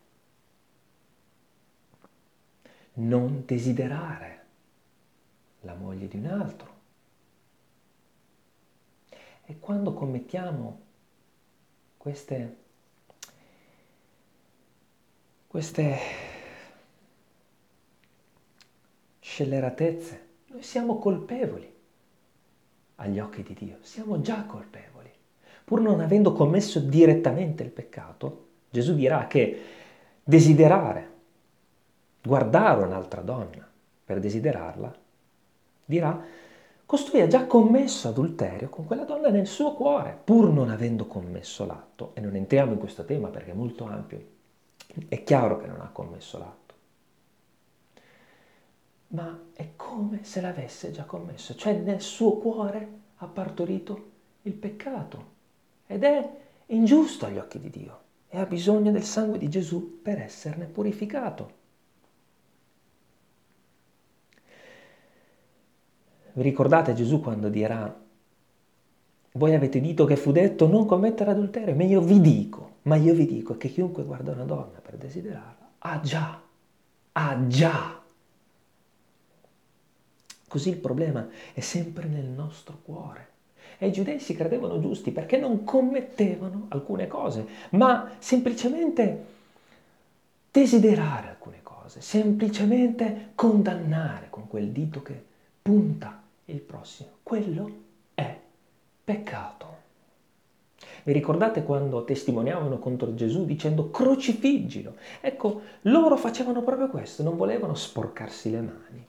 non 2.94 3.44
desiderare 3.44 4.44
la 5.60 5.74
moglie 5.74 6.08
di 6.08 6.16
un 6.16 6.26
altro. 6.26 6.72
E 9.44 9.58
quando 9.58 9.92
commettiamo 9.92 10.80
queste, 11.98 12.56
queste 15.46 16.33
scelleratezze, 19.34 20.26
noi 20.46 20.62
siamo 20.62 21.00
colpevoli 21.00 21.68
agli 22.96 23.18
occhi 23.18 23.42
di 23.42 23.54
Dio, 23.54 23.78
siamo 23.80 24.20
già 24.20 24.44
colpevoli. 24.44 25.10
Pur 25.64 25.80
non 25.80 25.98
avendo 25.98 26.32
commesso 26.32 26.78
direttamente 26.78 27.64
il 27.64 27.70
peccato, 27.70 28.46
Gesù 28.70 28.94
dirà 28.94 29.26
che 29.26 29.62
desiderare, 30.22 31.10
guardare 32.22 32.84
un'altra 32.84 33.22
donna 33.22 33.68
per 34.04 34.20
desiderarla, 34.20 34.94
dirà, 35.84 36.24
costui 36.86 37.20
ha 37.20 37.26
già 37.26 37.46
commesso 37.46 38.06
adulterio 38.06 38.68
con 38.68 38.84
quella 38.84 39.04
donna 39.04 39.30
nel 39.30 39.48
suo 39.48 39.74
cuore, 39.74 40.16
pur 40.22 40.48
non 40.52 40.70
avendo 40.70 41.06
commesso 41.06 41.66
l'atto. 41.66 42.12
E 42.14 42.20
non 42.20 42.36
entriamo 42.36 42.74
in 42.74 42.78
questo 42.78 43.04
tema 43.04 43.30
perché 43.30 43.50
è 43.50 43.54
molto 43.54 43.84
ampio. 43.84 44.24
È 45.08 45.24
chiaro 45.24 45.58
che 45.58 45.66
non 45.66 45.80
ha 45.80 45.90
commesso 45.90 46.38
l'atto. 46.38 46.63
Ma 49.14 49.38
è 49.52 49.70
come 49.76 50.24
se 50.24 50.40
l'avesse 50.40 50.90
già 50.90 51.04
commesso, 51.04 51.54
cioè 51.54 51.74
nel 51.74 52.00
suo 52.00 52.36
cuore 52.38 52.88
ha 53.16 53.26
partorito 53.26 54.10
il 54.42 54.54
peccato 54.54 55.32
ed 55.86 56.02
è 56.02 56.30
ingiusto 56.66 57.26
agli 57.26 57.38
occhi 57.38 57.60
di 57.60 57.70
Dio 57.70 58.00
e 58.28 58.38
ha 58.38 58.44
bisogno 58.44 58.90
del 58.90 59.04
sangue 59.04 59.38
di 59.38 59.48
Gesù 59.48 60.00
per 60.02 60.18
esserne 60.18 60.64
purificato. 60.64 61.62
Vi 66.32 66.42
ricordate 66.42 66.94
Gesù 66.94 67.20
quando 67.20 67.48
dirà, 67.48 68.02
voi 69.32 69.54
avete 69.54 69.80
detto 69.80 70.04
che 70.04 70.16
fu 70.16 70.32
detto 70.32 70.66
non 70.66 70.86
commettere 70.86 71.30
adulterio, 71.30 71.76
ma 71.76 71.84
io 71.84 72.00
vi 72.00 72.20
dico, 72.20 72.78
ma 72.82 72.96
io 72.96 73.14
vi 73.14 73.26
dico 73.26 73.56
che 73.56 73.68
chiunque 73.68 74.02
guarda 74.02 74.32
una 74.32 74.44
donna 74.44 74.80
per 74.82 74.96
desiderarla, 74.96 75.70
ha 75.78 76.00
già, 76.00 76.42
ha 77.12 77.46
già. 77.46 78.02
Così 80.54 80.68
il 80.68 80.76
problema 80.76 81.26
è 81.52 81.58
sempre 81.58 82.06
nel 82.06 82.26
nostro 82.26 82.78
cuore. 82.84 83.26
E 83.76 83.88
i 83.88 83.92
giudei 83.92 84.20
si 84.20 84.36
credevano 84.36 84.78
giusti 84.78 85.10
perché 85.10 85.36
non 85.36 85.64
commettevano 85.64 86.66
alcune 86.68 87.08
cose, 87.08 87.44
ma 87.70 88.12
semplicemente 88.20 89.24
desiderare 90.52 91.30
alcune 91.30 91.58
cose, 91.64 92.00
semplicemente 92.00 93.30
condannare 93.34 94.28
con 94.30 94.46
quel 94.46 94.68
dito 94.68 95.02
che 95.02 95.20
punta 95.60 96.22
il 96.44 96.60
prossimo. 96.60 97.08
Quello 97.24 97.70
è 98.14 98.38
peccato. 99.02 99.66
Vi 101.02 101.12
ricordate 101.12 101.64
quando 101.64 102.04
testimoniavano 102.04 102.78
contro 102.78 103.12
Gesù 103.16 103.44
dicendo 103.44 103.90
crocifiggilo? 103.90 104.94
Ecco, 105.20 105.62
loro 105.80 106.16
facevano 106.16 106.62
proprio 106.62 106.86
questo, 106.86 107.24
non 107.24 107.36
volevano 107.36 107.74
sporcarsi 107.74 108.52
le 108.52 108.60
mani. 108.60 109.06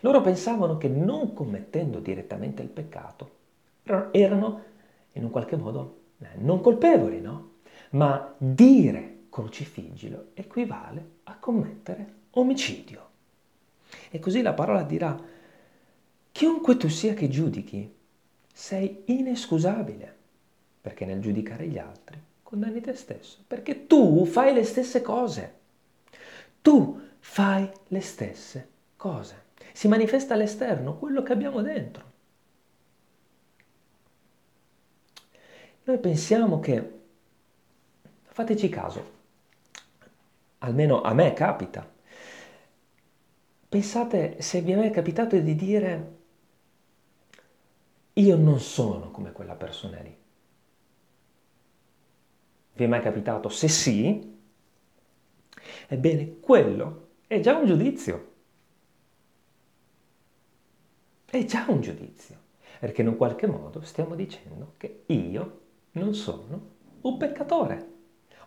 Loro 0.00 0.20
pensavano 0.20 0.76
che 0.76 0.88
non 0.88 1.32
commettendo 1.32 1.98
direttamente 2.00 2.62
il 2.62 2.68
peccato 2.68 3.36
erano 4.10 4.62
in 5.12 5.24
un 5.24 5.30
qualche 5.30 5.56
modo 5.56 6.00
eh, 6.20 6.28
non 6.38 6.60
colpevoli, 6.60 7.20
no? 7.20 7.52
Ma 7.90 8.34
dire 8.36 9.24
crocifiggilo 9.30 10.28
equivale 10.34 11.10
a 11.24 11.36
commettere 11.38 12.14
omicidio. 12.30 13.06
E 14.10 14.18
così 14.18 14.42
la 14.42 14.52
parola 14.52 14.82
dirà 14.82 15.16
Chiunque 16.30 16.76
tu 16.76 16.88
sia 16.88 17.14
che 17.14 17.28
giudichi, 17.28 17.92
sei 18.52 19.02
inescusabile, 19.06 20.14
perché 20.80 21.04
nel 21.04 21.20
giudicare 21.20 21.66
gli 21.66 21.78
altri 21.78 22.20
condanni 22.42 22.80
te 22.80 22.94
stesso, 22.94 23.38
perché 23.46 23.86
tu 23.86 24.24
fai 24.24 24.54
le 24.54 24.62
stesse 24.62 25.02
cose. 25.02 25.54
Tu 26.62 27.00
fai 27.18 27.68
le 27.88 28.00
stesse 28.00 28.68
cose. 28.96 29.46
Si 29.72 29.88
manifesta 29.88 30.34
all'esterno 30.34 30.96
quello 30.98 31.22
che 31.22 31.32
abbiamo 31.32 31.62
dentro. 31.62 32.04
Noi 35.84 35.98
pensiamo 35.98 36.60
che, 36.60 37.00
fateci 38.24 38.68
caso, 38.68 39.16
almeno 40.58 41.00
a 41.00 41.14
me 41.14 41.32
capita, 41.32 41.90
pensate 43.68 44.40
se 44.40 44.60
vi 44.60 44.72
è 44.72 44.76
mai 44.76 44.90
capitato 44.90 45.38
di 45.38 45.54
dire 45.54 46.16
io 48.14 48.36
non 48.36 48.58
sono 48.60 49.10
come 49.10 49.32
quella 49.32 49.54
persona 49.54 50.00
lì. 50.00 50.16
Vi 52.74 52.84
è 52.84 52.86
mai 52.86 53.00
capitato? 53.00 53.48
Se 53.48 53.68
sì, 53.68 54.38
ebbene, 55.88 56.38
quello 56.40 57.08
è 57.26 57.40
già 57.40 57.56
un 57.56 57.66
giudizio. 57.66 58.36
È 61.30 61.44
già 61.44 61.66
un 61.68 61.80
giudizio, 61.80 62.36
perché 62.78 63.02
in 63.02 63.08
un 63.08 63.16
qualche 63.16 63.46
modo 63.46 63.82
stiamo 63.82 64.14
dicendo 64.14 64.74
che 64.76 65.02
io 65.06 65.60
non 65.92 66.14
sono 66.14 66.60
un 67.02 67.16
peccatore, 67.16 67.86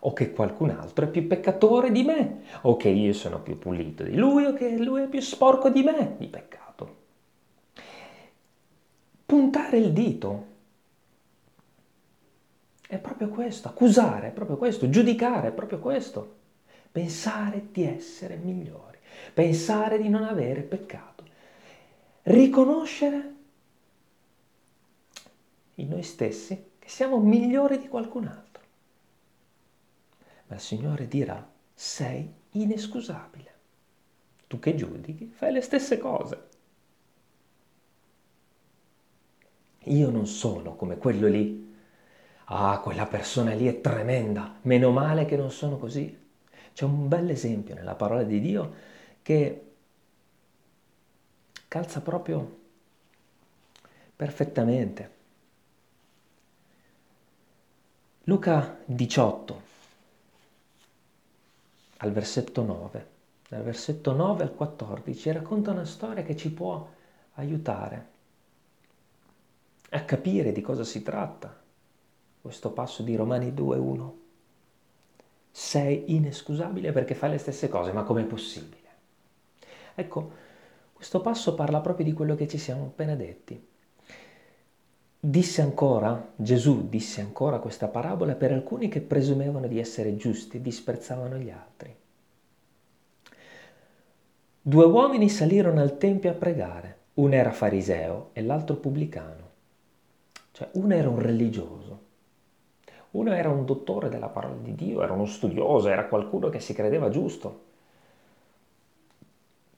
o 0.00 0.12
che 0.12 0.32
qualcun 0.32 0.70
altro 0.70 1.06
è 1.06 1.08
più 1.08 1.26
peccatore 1.26 1.92
di 1.92 2.02
me, 2.02 2.42
o 2.62 2.76
che 2.76 2.88
io 2.88 3.12
sono 3.12 3.40
più 3.40 3.58
pulito 3.58 4.02
di 4.02 4.16
lui, 4.16 4.44
o 4.44 4.52
che 4.52 4.76
lui 4.78 5.02
è 5.02 5.08
più 5.08 5.20
sporco 5.20 5.68
di 5.68 5.82
me 5.82 6.16
di 6.18 6.26
peccato 6.26 6.62
puntare 9.32 9.78
il 9.78 9.92
dito. 9.94 10.46
È 12.86 12.98
proprio 12.98 13.28
questo, 13.30 13.68
accusare 13.68 14.28
è 14.28 14.30
proprio 14.30 14.58
questo, 14.58 14.90
giudicare 14.90 15.48
è 15.48 15.52
proprio 15.52 15.78
questo, 15.78 16.36
pensare 16.92 17.68
di 17.72 17.84
essere 17.84 18.36
migliori, 18.36 18.98
pensare 19.32 19.96
di 19.96 20.10
non 20.10 20.24
avere 20.24 20.60
peccato, 20.60 21.21
riconoscere 22.22 23.34
in 25.76 25.88
noi 25.88 26.02
stessi 26.02 26.70
che 26.78 26.88
siamo 26.88 27.18
migliori 27.18 27.78
di 27.78 27.88
qualcun 27.88 28.26
altro. 28.26 28.62
Ma 30.46 30.54
il 30.54 30.60
Signore 30.60 31.08
dirà, 31.08 31.50
sei 31.74 32.30
inescusabile. 32.52 33.50
Tu 34.46 34.58
che 34.58 34.74
giudichi 34.74 35.32
fai 35.34 35.52
le 35.52 35.60
stesse 35.62 35.98
cose. 35.98 36.48
Io 39.86 40.10
non 40.10 40.26
sono 40.26 40.76
come 40.76 40.96
quello 40.98 41.26
lì. 41.26 41.70
ah, 42.46 42.78
quella 42.80 43.06
persona 43.06 43.54
lì 43.54 43.66
è 43.66 43.80
tremenda, 43.80 44.58
meno 44.62 44.90
male 44.90 45.24
che 45.24 45.36
non 45.36 45.50
sono 45.50 45.78
così. 45.78 46.20
C'è 46.74 46.84
un 46.84 47.08
bel 47.08 47.30
esempio 47.30 47.74
nella 47.74 47.94
parola 47.94 48.22
di 48.22 48.40
Dio 48.40 48.74
che 49.22 49.71
calza 51.72 52.02
proprio 52.02 52.58
perfettamente. 54.14 55.10
Luca 58.24 58.76
18, 58.84 59.62
al 61.96 62.12
versetto 62.12 62.62
9, 62.62 63.06
dal 63.48 63.62
versetto 63.62 64.12
9 64.12 64.42
al 64.42 64.54
14, 64.54 65.32
racconta 65.32 65.70
una 65.70 65.86
storia 65.86 66.22
che 66.22 66.36
ci 66.36 66.52
può 66.52 66.86
aiutare 67.36 68.06
a 69.92 70.04
capire 70.04 70.52
di 70.52 70.60
cosa 70.60 70.84
si 70.84 71.02
tratta 71.02 71.58
questo 72.42 72.70
passo 72.72 73.02
di 73.02 73.16
Romani 73.16 73.50
2.1. 73.50 74.10
Sei 75.50 76.14
inescusabile 76.14 76.92
perché 76.92 77.14
fai 77.14 77.30
le 77.30 77.38
stesse 77.38 77.70
cose, 77.70 77.92
ma 77.92 78.02
com'è 78.02 78.24
possibile? 78.24 78.80
Ecco, 79.94 80.41
questo 81.02 81.20
passo 81.20 81.56
parla 81.56 81.80
proprio 81.80 82.04
di 82.04 82.12
quello 82.12 82.36
che 82.36 82.46
ci 82.46 82.58
siamo 82.58 82.84
appena 82.84 83.16
detti. 83.16 83.60
Disse 85.18 85.60
ancora, 85.60 86.32
Gesù 86.36 86.88
disse 86.88 87.20
ancora 87.20 87.58
questa 87.58 87.88
parabola 87.88 88.36
per 88.36 88.52
alcuni 88.52 88.86
che 88.86 89.00
presumevano 89.00 89.66
di 89.66 89.80
essere 89.80 90.14
giusti 90.14 90.60
disprezzavano 90.60 91.38
gli 91.38 91.50
altri. 91.50 91.92
Due 94.62 94.84
uomini 94.84 95.28
salirono 95.28 95.80
al 95.80 95.98
Tempio 95.98 96.30
a 96.30 96.34
pregare, 96.34 96.98
uno 97.14 97.34
era 97.34 97.50
fariseo 97.50 98.30
e 98.32 98.42
l'altro 98.42 98.76
pubblicano. 98.76 99.50
Cioè, 100.52 100.68
uno 100.74 100.94
era 100.94 101.08
un 101.08 101.18
religioso, 101.18 102.00
uno 103.10 103.32
era 103.32 103.48
un 103.48 103.64
dottore 103.64 104.08
della 104.08 104.28
parola 104.28 104.54
di 104.62 104.76
Dio, 104.76 105.02
era 105.02 105.12
uno 105.12 105.26
studioso, 105.26 105.88
era 105.88 106.06
qualcuno 106.06 106.48
che 106.48 106.60
si 106.60 106.72
credeva 106.72 107.08
giusto, 107.08 107.70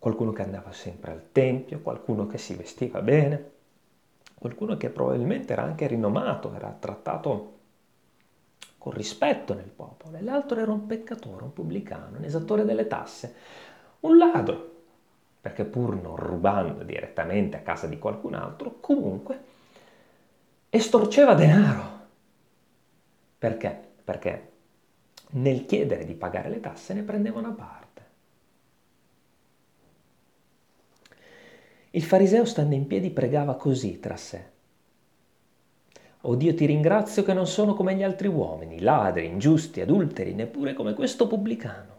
qualcuno 0.04 0.32
che 0.32 0.42
andava 0.42 0.70
sempre 0.70 1.12
al 1.12 1.32
Tempio, 1.32 1.80
qualcuno 1.80 2.26
che 2.26 2.36
si 2.36 2.54
vestiva 2.54 3.00
bene, 3.00 3.52
qualcuno 4.34 4.76
che 4.76 4.90
probabilmente 4.90 5.54
era 5.54 5.62
anche 5.62 5.86
rinomato, 5.86 6.52
era 6.54 6.76
trattato 6.78 7.52
con 8.76 8.92
rispetto 8.92 9.54
nel 9.54 9.70
popolo, 9.70 10.18
e 10.18 10.20
l'altro 10.20 10.60
era 10.60 10.70
un 10.72 10.84
peccatore, 10.84 11.44
un 11.44 11.54
pubblicano, 11.54 12.18
un 12.18 12.24
esattore 12.24 12.66
delle 12.66 12.86
tasse, 12.86 13.34
un 14.00 14.18
ladro, 14.18 14.72
perché 15.40 15.64
pur 15.64 15.94
non 15.94 16.16
rubando 16.16 16.82
direttamente 16.82 17.56
a 17.56 17.60
casa 17.60 17.86
di 17.86 17.98
qualcun 17.98 18.34
altro, 18.34 18.76
comunque 18.80 19.42
estorceva 20.68 21.32
denaro. 21.32 21.82
Perché? 23.38 23.80
Perché 24.04 24.52
nel 25.30 25.64
chiedere 25.64 26.04
di 26.04 26.12
pagare 26.12 26.50
le 26.50 26.60
tasse 26.60 26.92
ne 26.92 27.04
prendeva 27.04 27.38
una 27.38 27.52
parte. 27.52 27.83
Il 31.94 32.02
fariseo 32.02 32.44
stando 32.44 32.74
in 32.74 32.88
piedi 32.88 33.10
pregava 33.10 33.54
così 33.54 34.00
tra 34.00 34.16
sé. 34.16 34.44
O 36.22 36.34
Dio 36.34 36.52
ti 36.52 36.66
ringrazio 36.66 37.22
che 37.22 37.32
non 37.32 37.46
sono 37.46 37.74
come 37.74 37.94
gli 37.94 38.02
altri 38.02 38.26
uomini, 38.26 38.80
ladri, 38.80 39.26
ingiusti, 39.26 39.80
adulteri, 39.80 40.34
neppure 40.34 40.72
come 40.72 40.94
questo 40.94 41.28
pubblicano. 41.28 41.92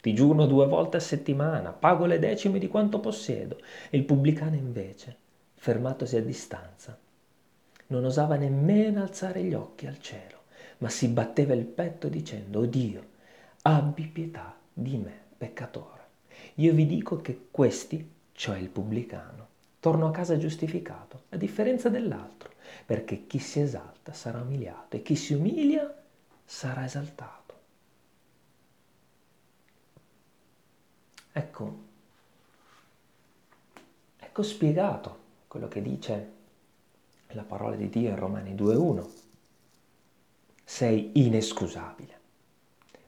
Ti 0.00 0.12
giurno 0.14 0.46
due 0.46 0.66
volte 0.66 0.96
a 0.96 1.00
settimana, 1.00 1.70
pago 1.70 2.06
le 2.06 2.18
decime 2.18 2.58
di 2.58 2.66
quanto 2.66 2.98
possiedo. 2.98 3.58
Il 3.90 4.02
pubblicano 4.02 4.56
invece, 4.56 5.16
fermatosi 5.54 6.16
a 6.16 6.22
distanza, 6.22 6.98
non 7.86 8.04
osava 8.04 8.34
nemmeno 8.34 9.00
alzare 9.00 9.44
gli 9.44 9.54
occhi 9.54 9.86
al 9.86 10.00
cielo, 10.00 10.38
ma 10.78 10.88
si 10.88 11.06
batteva 11.06 11.54
il 11.54 11.66
petto 11.66 12.08
dicendo, 12.08 12.60
oh 12.62 12.66
Dio, 12.66 13.04
abbi 13.62 14.08
pietà 14.08 14.56
di 14.72 14.96
me, 14.96 15.20
peccatore. 15.38 16.02
Io 16.56 16.72
vi 16.72 16.86
dico 16.86 17.20
che 17.20 17.46
questi, 17.52 18.10
cioè 18.34 18.58
il 18.58 18.68
pubblicano, 18.68 19.48
tornò 19.80 20.08
a 20.08 20.12
casa 20.12 20.36
giustificato, 20.36 21.22
a 21.30 21.36
differenza 21.36 21.88
dell'altro, 21.88 22.52
perché 22.84 23.26
chi 23.26 23.38
si 23.38 23.60
esalta 23.60 24.12
sarà 24.12 24.40
umiliato 24.40 24.96
e 24.96 25.02
chi 25.02 25.16
si 25.16 25.34
umilia 25.34 26.02
sarà 26.44 26.84
esaltato. 26.84 27.42
Ecco, 31.32 31.78
ecco 34.18 34.42
spiegato 34.42 35.18
quello 35.48 35.68
che 35.68 35.82
dice 35.82 36.32
la 37.28 37.42
parola 37.42 37.76
di 37.76 37.88
Dio 37.88 38.10
in 38.10 38.16
Romani 38.16 38.54
2.1. 38.54 39.10
Sei 40.64 41.10
inescusabile, 41.14 42.18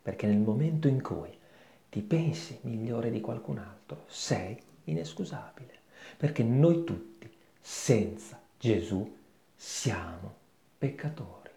perché 0.03 0.27
nel 0.27 0.39
momento 0.39 0.89
in 0.89 1.03
cui 1.03 1.37
ti 1.89 2.03
pensi 2.03 2.59
migliore 2.63 3.11
di 3.11 3.21
qualcun 3.21 3.59
altro, 3.59 4.05
sei 4.09 4.61
inescusabile, 4.87 5.75
perché 6.17 6.43
noi 6.43 6.85
tutti, 6.85 7.31
senza 7.61 8.41
Gesù, 8.59 9.17
siamo 9.55 10.35
peccatori. 10.79 11.51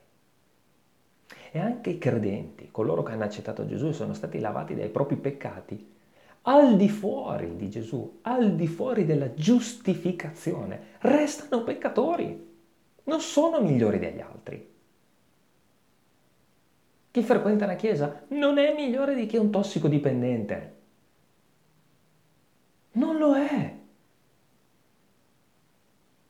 E 1.52 1.60
anche 1.60 1.89
i 1.89 1.98
credenti, 1.98 2.70
coloro 2.72 3.02
che 3.02 3.13
hanno 3.13 3.24
accettato 3.24 3.65
Gesù 3.65 3.88
e 3.88 3.94
sono 3.94 4.13
stati 4.13 4.39
lavati 4.39 4.76
dai 4.76 4.89
propri 4.89 5.15
peccati, 5.15 5.98
al 6.44 6.78
di 6.78 6.89
fuori 6.89 7.56
di 7.56 7.70
Gesù, 7.70 8.20
al 8.22 8.56
di 8.56 8.68
fuori 8.68 9.06
della 9.06 9.34
giustificazione, 9.34 10.98
restano 11.00 11.63
peccatori 11.63 12.48
non 13.10 13.20
sono 13.20 13.60
migliori 13.60 14.00
degli 14.00 14.22
altri. 14.22 14.68
Chi 17.12 17.24
frequenta 17.24 17.65
la 17.65 17.76
Chiesa 17.76 18.24
non 18.30 18.60
è 18.60 18.74
migliore 18.74 19.15
di 19.15 19.26
chi 19.26 19.36
è 19.36 19.39
un 19.39 19.50
tossicodipendente. 19.50 20.78
Non 22.91 23.17
lo 23.17 23.36
è. 23.36 23.78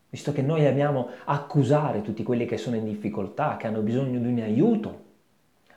Visto 0.09 0.31
che 0.31 0.41
noi 0.41 0.65
amiamo 0.65 1.09
accusare 1.25 2.01
tutti 2.01 2.23
quelli 2.23 2.45
che 2.45 2.57
sono 2.57 2.75
in 2.75 2.85
difficoltà, 2.85 3.57
che 3.57 3.67
hanno 3.67 3.81
bisogno 3.81 4.19
di 4.19 4.27
un 4.27 4.39
aiuto 4.39 5.05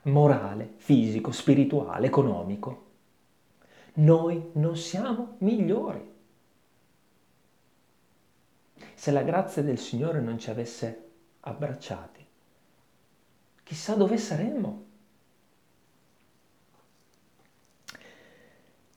morale, 0.05 0.73
fisico, 0.77 1.33
spirituale, 1.33 2.07
economico, 2.07 2.91
noi 3.95 4.51
non 4.55 4.77
siamo 4.77 5.37
migliori 5.39 6.11
se 8.95 9.11
la 9.11 9.23
grazia 9.23 9.63
del 9.63 9.79
Signore 9.79 10.21
non 10.21 10.39
ci 10.39 10.49
avesse 10.49 11.11
abbracciati. 11.41 12.25
Chissà 13.65 13.95
dove 13.95 14.17
saremmo. 14.17 14.85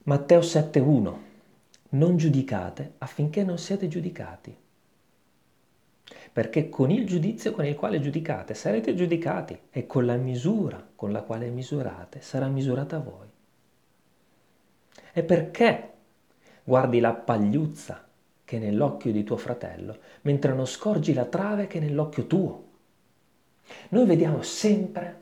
Matteo 0.03 0.41
7.1 0.41 1.24
Non 1.95 2.17
giudicate 2.17 2.95
affinché 2.97 3.43
non 3.43 3.58
siate 3.58 3.88
giudicati, 3.88 4.53
perché 6.34 6.67
con 6.67 6.91
il 6.91 7.05
giudizio 7.08 7.53
con 7.53 7.65
il 7.65 7.75
quale 7.75 8.01
giudicate 8.01 8.53
sarete 8.53 8.93
giudicati 8.95 9.58
e 9.69 9.86
con 9.86 10.05
la 10.05 10.17
misura 10.17 10.86
con 10.93 11.13
la 11.13 11.21
quale 11.21 11.47
misurate 11.49 12.19
sarà 12.21 12.47
misurata 12.47 12.99
voi. 12.99 13.27
E 15.13 15.23
perché 15.23 15.93
guardi 16.65 16.99
la 16.99 17.13
pagliuzza 17.13 18.05
che 18.43 18.60
nell'occhio 18.60 19.13
di 19.13 19.23
tuo 19.23 19.38
fratello, 19.38 19.97
mentre 20.23 20.53
non 20.53 20.67
scorgi 20.67 21.13
la 21.13 21.25
trave 21.25 21.67
che 21.67 21.79
nell'occhio 21.79 22.27
tuo. 22.27 22.63
Noi 23.89 24.05
vediamo 24.05 24.41
sempre 24.41 25.21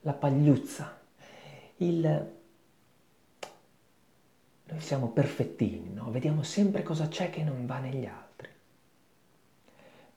la 0.00 0.14
pagliuzza, 0.14 0.98
il... 1.76 2.38
Noi 4.70 4.80
siamo 4.80 5.10
perfettini, 5.10 5.92
no? 5.92 6.10
Vediamo 6.10 6.42
sempre 6.42 6.82
cosa 6.82 7.08
c'è 7.08 7.30
che 7.30 7.42
non 7.42 7.66
va 7.66 7.78
negli 7.78 8.06
altri. 8.06 8.48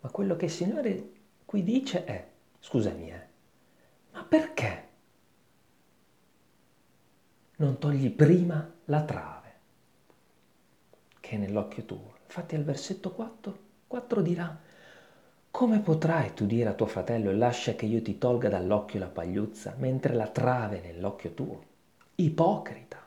Ma 0.02 0.10
quello 0.10 0.36
che 0.36 0.46
il 0.46 0.52
Signore 0.52 1.12
qui 1.46 1.63
dice 1.63 2.04
è, 2.04 2.28
scusami, 2.60 3.10
eh, 3.10 3.28
ma 4.12 4.24
perché 4.24 4.88
non 7.58 7.78
togli 7.80 8.10
prima 8.12 8.72
la 8.86 9.04
trave? 9.04 9.44
che 11.24 11.36
è 11.36 11.38
nell'occhio 11.38 11.84
tuo. 11.84 12.16
Infatti 12.26 12.56
al 12.56 12.66
versetto 12.66 13.12
4, 13.12 13.58
4 13.88 14.22
dirà, 14.22 14.60
come 15.50 15.80
potrai 15.80 16.34
tu 16.34 16.46
dire 16.46 16.68
a 16.68 16.74
tuo 16.74 16.86
fratello 16.86 17.32
lascia 17.32 17.76
che 17.76 17.86
io 17.86 18.02
ti 18.02 18.18
tolga 18.18 18.50
dall'occhio 18.50 19.00
la 19.00 19.08
pagliuzza 19.08 19.74
mentre 19.78 20.16
la 20.16 20.28
trave 20.28 20.82
nell'occhio 20.82 21.34
tuo? 21.34 21.63
Ipocrita. 22.16 23.03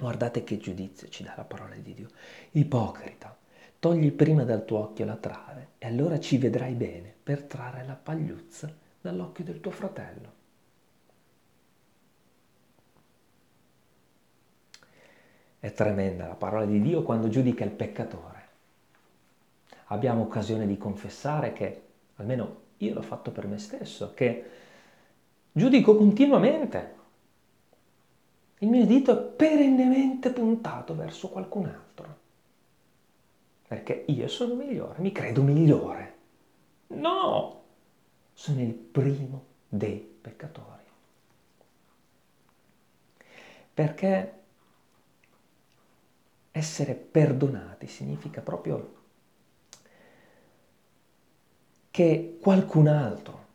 Guardate 0.00 0.44
che 0.44 0.58
giudizio 0.58 1.08
ci 1.08 1.24
dà 1.24 1.34
la 1.36 1.42
parola 1.42 1.74
di 1.74 1.92
Dio. 1.92 2.08
Ipocrita. 2.52 3.36
Togli 3.80 4.12
prima 4.12 4.44
dal 4.44 4.64
tuo 4.64 4.78
occhio 4.78 5.04
la 5.04 5.16
trave 5.16 5.70
e 5.78 5.88
allora 5.88 6.20
ci 6.20 6.38
vedrai 6.38 6.74
bene 6.74 7.12
per 7.20 7.42
trarre 7.42 7.84
la 7.84 7.94
pagliuzza 7.94 8.72
dall'occhio 9.00 9.42
del 9.42 9.60
tuo 9.60 9.72
fratello. 9.72 10.32
È 15.58 15.72
tremenda 15.72 16.28
la 16.28 16.34
parola 16.34 16.64
di 16.64 16.80
Dio 16.80 17.02
quando 17.02 17.28
giudica 17.28 17.64
il 17.64 17.72
peccatore. 17.72 18.46
Abbiamo 19.86 20.22
occasione 20.22 20.68
di 20.68 20.78
confessare 20.78 21.52
che 21.52 21.82
almeno 22.16 22.60
io 22.78 22.94
l'ho 22.94 23.02
fatto 23.02 23.32
per 23.32 23.48
me 23.48 23.58
stesso, 23.58 24.14
che 24.14 24.44
giudico 25.50 25.96
continuamente. 25.96 26.97
Il 28.58 28.68
mio 28.68 28.86
dito 28.86 29.12
è 29.12 29.16
perennemente 29.16 30.30
puntato 30.32 30.94
verso 30.94 31.28
qualcun 31.28 31.66
altro. 31.66 32.16
Perché 33.68 34.04
io 34.08 34.26
sono 34.28 34.54
migliore, 34.54 35.00
mi 35.00 35.12
credo 35.12 35.42
migliore. 35.42 36.16
No, 36.88 37.62
sono 38.32 38.60
il 38.62 38.72
primo 38.72 39.44
dei 39.68 39.98
peccatori. 39.98 40.82
Perché 43.74 44.32
essere 46.50 46.94
perdonati 46.94 47.86
significa 47.86 48.40
proprio 48.40 48.96
che 51.90 52.38
qualcun 52.40 52.88
altro 52.88 53.46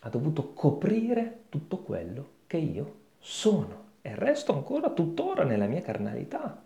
ha 0.00 0.08
dovuto 0.08 0.52
coprire 0.52 1.44
tutto 1.48 1.78
quello 1.78 2.30
che 2.46 2.56
io 2.56 3.04
sono 3.28 3.94
e 4.02 4.14
resto 4.14 4.52
ancora 4.52 4.92
tuttora 4.92 5.42
nella 5.42 5.66
mia 5.66 5.82
carnalità. 5.82 6.62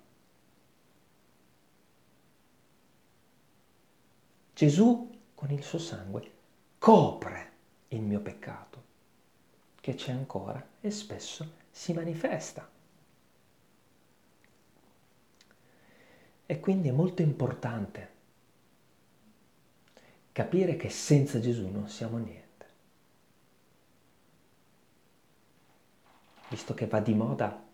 Gesù 4.53 5.11
con 5.35 5.51
il 5.53 5.63
suo 5.63 5.79
sangue 5.79 6.31
copre 6.77 7.53
il 7.89 8.03
mio 8.03 8.21
peccato, 8.21 8.83
che 9.81 9.95
c'è 9.95 10.13
ancora 10.13 10.63
e 10.83 10.91
spesso 10.91 11.51
si 11.71 11.95
manifesta. 11.95 12.69
E 16.45 16.61
quindi 16.61 16.89
è 16.89 16.93
molto 16.93 17.23
importante 17.23 18.11
capire 20.31 20.77
che 20.77 20.91
senza 20.91 21.41
Gesù 21.41 21.69
non 21.69 21.89
siamo 21.89 22.19
niente. 22.19 22.50
Visto 26.51 26.75
che 26.75 26.87
va 26.89 26.99
di 26.99 27.15
moda 27.15 27.65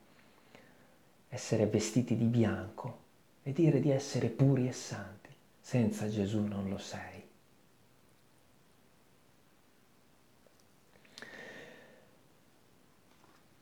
essere 1.29 1.67
vestiti 1.67 2.15
di 2.15 2.27
bianco 2.27 3.05
e 3.43 3.53
dire 3.53 3.81
di 3.81 3.91
essere 3.91 4.29
puri 4.29 4.69
e 4.69 4.73
santi, 4.73 5.31
senza 5.59 6.09
Gesù 6.11 6.43
non 6.43 6.69
lo 6.69 6.77
sei. 6.77 7.25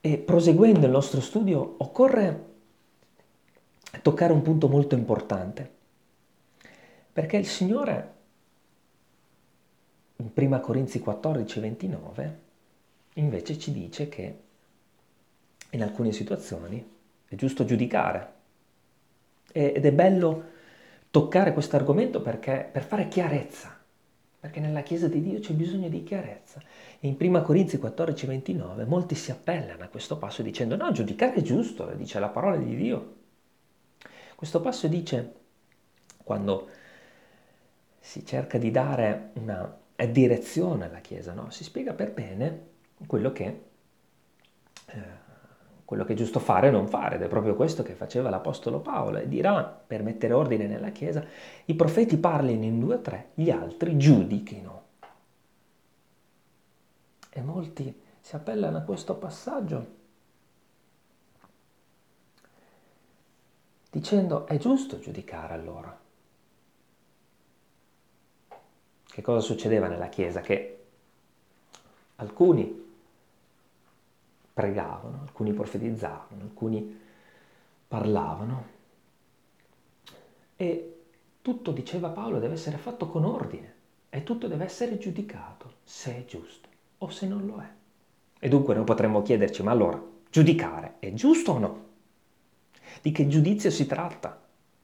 E 0.01 0.17
proseguendo 0.17 0.85
il 0.85 0.91
nostro 0.91 1.21
studio 1.21 1.75
occorre 1.77 2.53
toccare 4.01 4.33
un 4.33 4.41
punto 4.41 4.67
molto 4.67 4.95
importante, 4.95 5.71
perché 7.13 7.37
il 7.37 7.47
Signore 7.47 8.13
in 10.17 10.29
1 10.33 10.59
Corinzi 10.59 10.99
14, 10.99 11.59
29 11.61 12.39
invece 13.13 13.57
ci 13.57 13.71
dice 13.71 14.09
che 14.09 14.43
in 15.71 15.83
alcune 15.83 16.11
situazioni 16.11 16.93
è 17.27 17.35
giusto 17.35 17.65
giudicare 17.65 18.33
ed 19.51 19.85
è 19.85 19.91
bello 19.91 20.53
toccare 21.09 21.53
questo 21.53 21.77
argomento 21.77 22.21
perché 22.21 22.67
per 22.69 22.83
fare 22.83 23.07
chiarezza, 23.07 23.73
perché 24.37 24.59
nella 24.59 24.81
Chiesa 24.81 25.07
di 25.07 25.21
Dio 25.21 25.39
c'è 25.39 25.53
bisogno 25.53 25.87
di 25.87 26.03
chiarezza. 26.03 26.61
In 26.99 27.15
1 27.17 27.41
Corinzi 27.41 27.77
14, 27.77 28.25
29 28.25 28.83
molti 28.83 29.15
si 29.15 29.31
appellano 29.31 29.83
a 29.83 29.87
questo 29.87 30.17
passo 30.17 30.41
dicendo 30.41 30.75
no, 30.75 30.91
giudicare 30.91 31.35
è 31.35 31.41
giusto, 31.41 31.85
dice 31.95 32.19
la 32.19 32.27
parola 32.27 32.57
di 32.57 32.75
Dio. 32.75 33.15
Questo 34.35 34.59
passo 34.59 34.87
dice, 34.87 35.33
quando 36.21 36.67
si 38.01 38.25
cerca 38.25 38.57
di 38.57 38.69
dare 38.69 39.29
una 39.35 39.73
direzione 40.11 40.85
alla 40.85 40.99
Chiesa, 40.99 41.31
no? 41.31 41.49
si 41.49 41.63
spiega 41.63 41.93
per 41.93 42.11
bene 42.11 42.67
quello 43.07 43.31
che, 43.31 43.61
eh, 44.85 45.01
quello 45.85 46.03
che 46.03 46.13
è 46.13 46.15
giusto 46.15 46.39
fare 46.39 46.67
e 46.67 46.71
non 46.71 46.87
fare, 46.87 47.15
ed 47.15 47.21
è 47.21 47.27
proprio 47.27 47.55
questo 47.55 47.83
che 47.83 47.93
faceva 47.93 48.29
l'Apostolo 48.29 48.79
Paolo, 48.79 49.19
e 49.19 49.29
dirà, 49.29 49.63
per 49.63 50.01
mettere 50.01 50.33
ordine 50.33 50.65
nella 50.65 50.89
Chiesa, 50.89 51.23
i 51.65 51.75
profeti 51.75 52.17
parlino 52.17 52.63
in 52.63 52.79
due 52.79 52.95
o 52.95 53.01
tre, 53.01 53.29
gli 53.35 53.51
altri 53.51 53.95
giudichino. 53.95 54.83
E 57.29 57.41
molti 57.41 58.01
si 58.19 58.35
appellano 58.35 58.77
a 58.77 58.81
questo 58.81 59.15
passaggio 59.15 59.93
dicendo 63.91 64.47
è 64.47 64.57
giusto 64.57 64.99
giudicare 64.99 65.53
allora. 65.53 65.99
Che 69.03 69.21
cosa 69.21 69.39
succedeva 69.39 69.87
nella 69.87 70.09
Chiesa? 70.09 70.41
Che 70.41 70.85
alcuni 72.15 72.84
pregavano, 74.55 75.19
alcuni 75.21 75.51
profetizzavano, 75.51 76.41
alcuni 76.41 76.97
parlavano 77.89 78.65
e 80.55 80.95
tutto, 81.41 81.71
diceva 81.73 82.07
Paolo, 82.07 82.39
deve 82.39 82.53
essere 82.53 82.77
fatto 82.77 83.09
con 83.09 83.25
ordine 83.25 83.73
e 84.09 84.23
tutto 84.23 84.47
deve 84.47 84.63
essere 84.63 84.97
giudicato 84.97 85.73
se 85.83 86.15
è 86.15 86.25
giusto 86.25 86.69
o 86.99 87.09
se 87.09 87.27
non 87.27 87.45
lo 87.45 87.59
è. 87.59 87.69
E 88.39 88.47
dunque 88.47 88.73
noi 88.73 88.85
potremmo 88.85 89.21
chiederci, 89.21 89.61
ma 89.61 89.71
allora, 89.71 90.01
giudicare 90.29 90.95
è 90.99 91.11
giusto 91.11 91.51
o 91.51 91.59
no? 91.59 91.85
Di 93.01 93.11
che 93.11 93.27
giudizio 93.27 93.69
si 93.69 93.85
tratta 93.85 94.41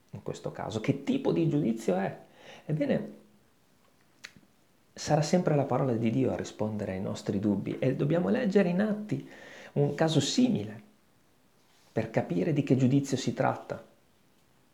in 0.10 0.22
questo 0.22 0.52
caso? 0.52 0.82
Che 0.82 1.06
tipo 1.06 1.32
di 1.32 1.48
giudizio 1.48 1.96
è? 1.96 2.20
Ebbene, 2.66 3.20
sarà 4.92 5.22
sempre 5.22 5.56
la 5.56 5.64
parola 5.64 5.94
di 5.94 6.10
Dio 6.10 6.34
a 6.34 6.36
rispondere 6.36 6.92
ai 6.92 7.02
nostri 7.02 7.40
dubbi 7.40 7.80
e 7.80 7.96
dobbiamo 7.96 8.28
leggere 8.28 8.68
in 8.68 8.82
atti 8.82 9.30
un 9.74 9.96
caso 9.96 10.20
simile 10.20 10.82
per 11.92 12.10
capire 12.10 12.54
di 12.54 12.64
che 12.64 12.76
giudizio 12.76 13.18
si 13.18 13.34
tratta. 13.34 13.86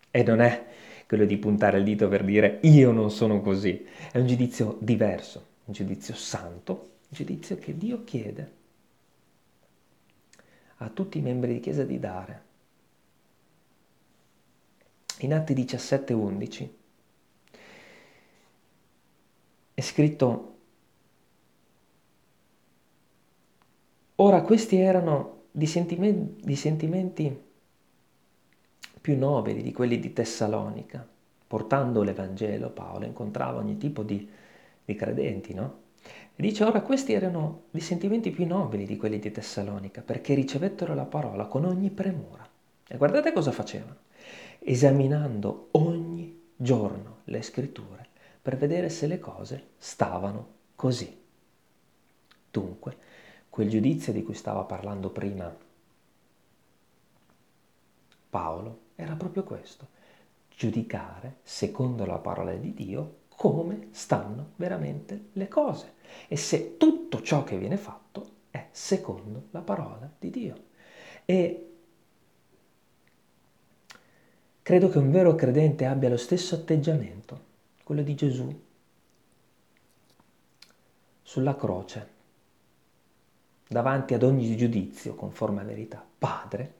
E 0.10 0.24
non 0.24 0.40
è 0.40 0.66
quello 1.08 1.26
di 1.26 1.38
puntare 1.38 1.78
il 1.78 1.84
dito 1.84 2.08
per 2.08 2.24
dire 2.24 2.60
io 2.64 2.92
non 2.92 3.12
sono 3.12 3.42
così, 3.42 3.86
è 4.12 4.18
un 4.18 4.28
giudizio 4.28 4.78
diverso, 4.80 5.46
un 5.66 5.74
giudizio 5.74 6.14
santo, 6.14 6.96
giudizio 7.10 7.58
che 7.58 7.78
Dio 7.78 8.04
chiede 8.04 8.56
a 10.78 10.90
tutti 10.90 11.18
i 11.18 11.22
membri 11.22 11.54
di 11.54 11.60
Chiesa 11.60 11.84
di 11.84 12.00
dare. 12.00 12.46
In 15.20 15.34
Atti 15.34 15.54
17:11 15.54 16.70
è 19.74 19.82
scritto 19.82 20.57
Ora 24.20 24.42
questi 24.42 24.78
erano 24.78 25.44
di 25.52 25.68
sentimenti, 25.68 26.44
di 26.44 26.56
sentimenti 26.56 27.42
più 29.00 29.18
nobili 29.18 29.62
di 29.62 29.72
quelli 29.72 30.00
di 30.00 30.12
Tessalonica. 30.12 31.08
Portando 31.48 32.02
l'Evangelo, 32.02 32.72
Paolo 32.72 33.06
incontrava 33.06 33.60
ogni 33.60 33.78
tipo 33.78 34.02
di, 34.04 34.28
di 34.84 34.96
credenti, 34.96 35.54
no? 35.54 35.86
E 36.36 36.42
dice 36.42 36.64
ora 36.64 36.82
questi 36.82 37.14
erano 37.14 37.66
di 37.70 37.80
sentimenti 37.80 38.32
più 38.32 38.48
nobili 38.48 38.86
di 38.86 38.98
quelli 38.98 39.20
di 39.20 39.32
Tessalonica, 39.32 40.02
perché 40.02 40.34
ricevettero 40.34 40.96
la 40.96 41.06
parola 41.06 41.46
con 41.46 41.66
ogni 41.66 41.92
premura. 41.92 42.48
E 42.88 42.98
guardate 42.98 43.32
cosa 43.32 43.52
facevano, 43.52 43.98
esaminando 44.60 45.68
ogni 45.72 46.42
giorno 46.56 47.18
le 47.26 47.42
scritture 47.44 48.08
per 48.42 48.58
vedere 48.58 48.90
se 48.90 49.06
le 49.06 49.20
cose 49.20 49.68
stavano 49.78 50.48
così. 50.76 51.16
Dunque, 52.50 52.98
quel 53.58 53.70
giudizio 53.70 54.14
di 54.14 54.22
cui 54.22 54.36
stava 54.36 54.66
parlando 54.66 55.10
prima 55.10 55.52
Paolo 58.30 58.82
era 58.94 59.16
proprio 59.16 59.42
questo, 59.42 59.88
giudicare 60.56 61.38
secondo 61.42 62.06
la 62.06 62.20
parola 62.20 62.54
di 62.54 62.76
Dio 62.76 63.22
come 63.30 63.88
stanno 63.94 64.52
veramente 64.58 65.30
le 65.34 65.48
cose 65.48 65.96
e 66.28 66.38
se 66.38 66.78
tutto 66.78 67.20
ciò 67.24 67.44
che 67.44 67.58
viene 67.58 67.78
fatto 67.78 68.30
è 68.52 68.68
secondo 68.70 69.48
la 69.50 69.62
parola 69.62 70.08
di 70.20 70.30
Dio. 70.30 70.64
E 71.26 71.78
credo 74.62 74.88
che 74.88 75.00
un 75.00 75.10
vero 75.10 75.34
credente 75.34 75.86
abbia 75.86 76.10
lo 76.10 76.18
stesso 76.18 76.54
atteggiamento, 76.54 77.42
quello 77.84 78.04
di 78.04 78.14
Gesù 78.14 78.66
sulla 81.24 81.56
croce, 81.56 82.17
davanti 83.68 84.14
ad 84.14 84.24
ogni 84.24 84.56
giudizio 84.56 85.16
conforme 85.16 85.62
a 85.62 85.66
verità. 85.66 86.04
Padre, 86.18 86.74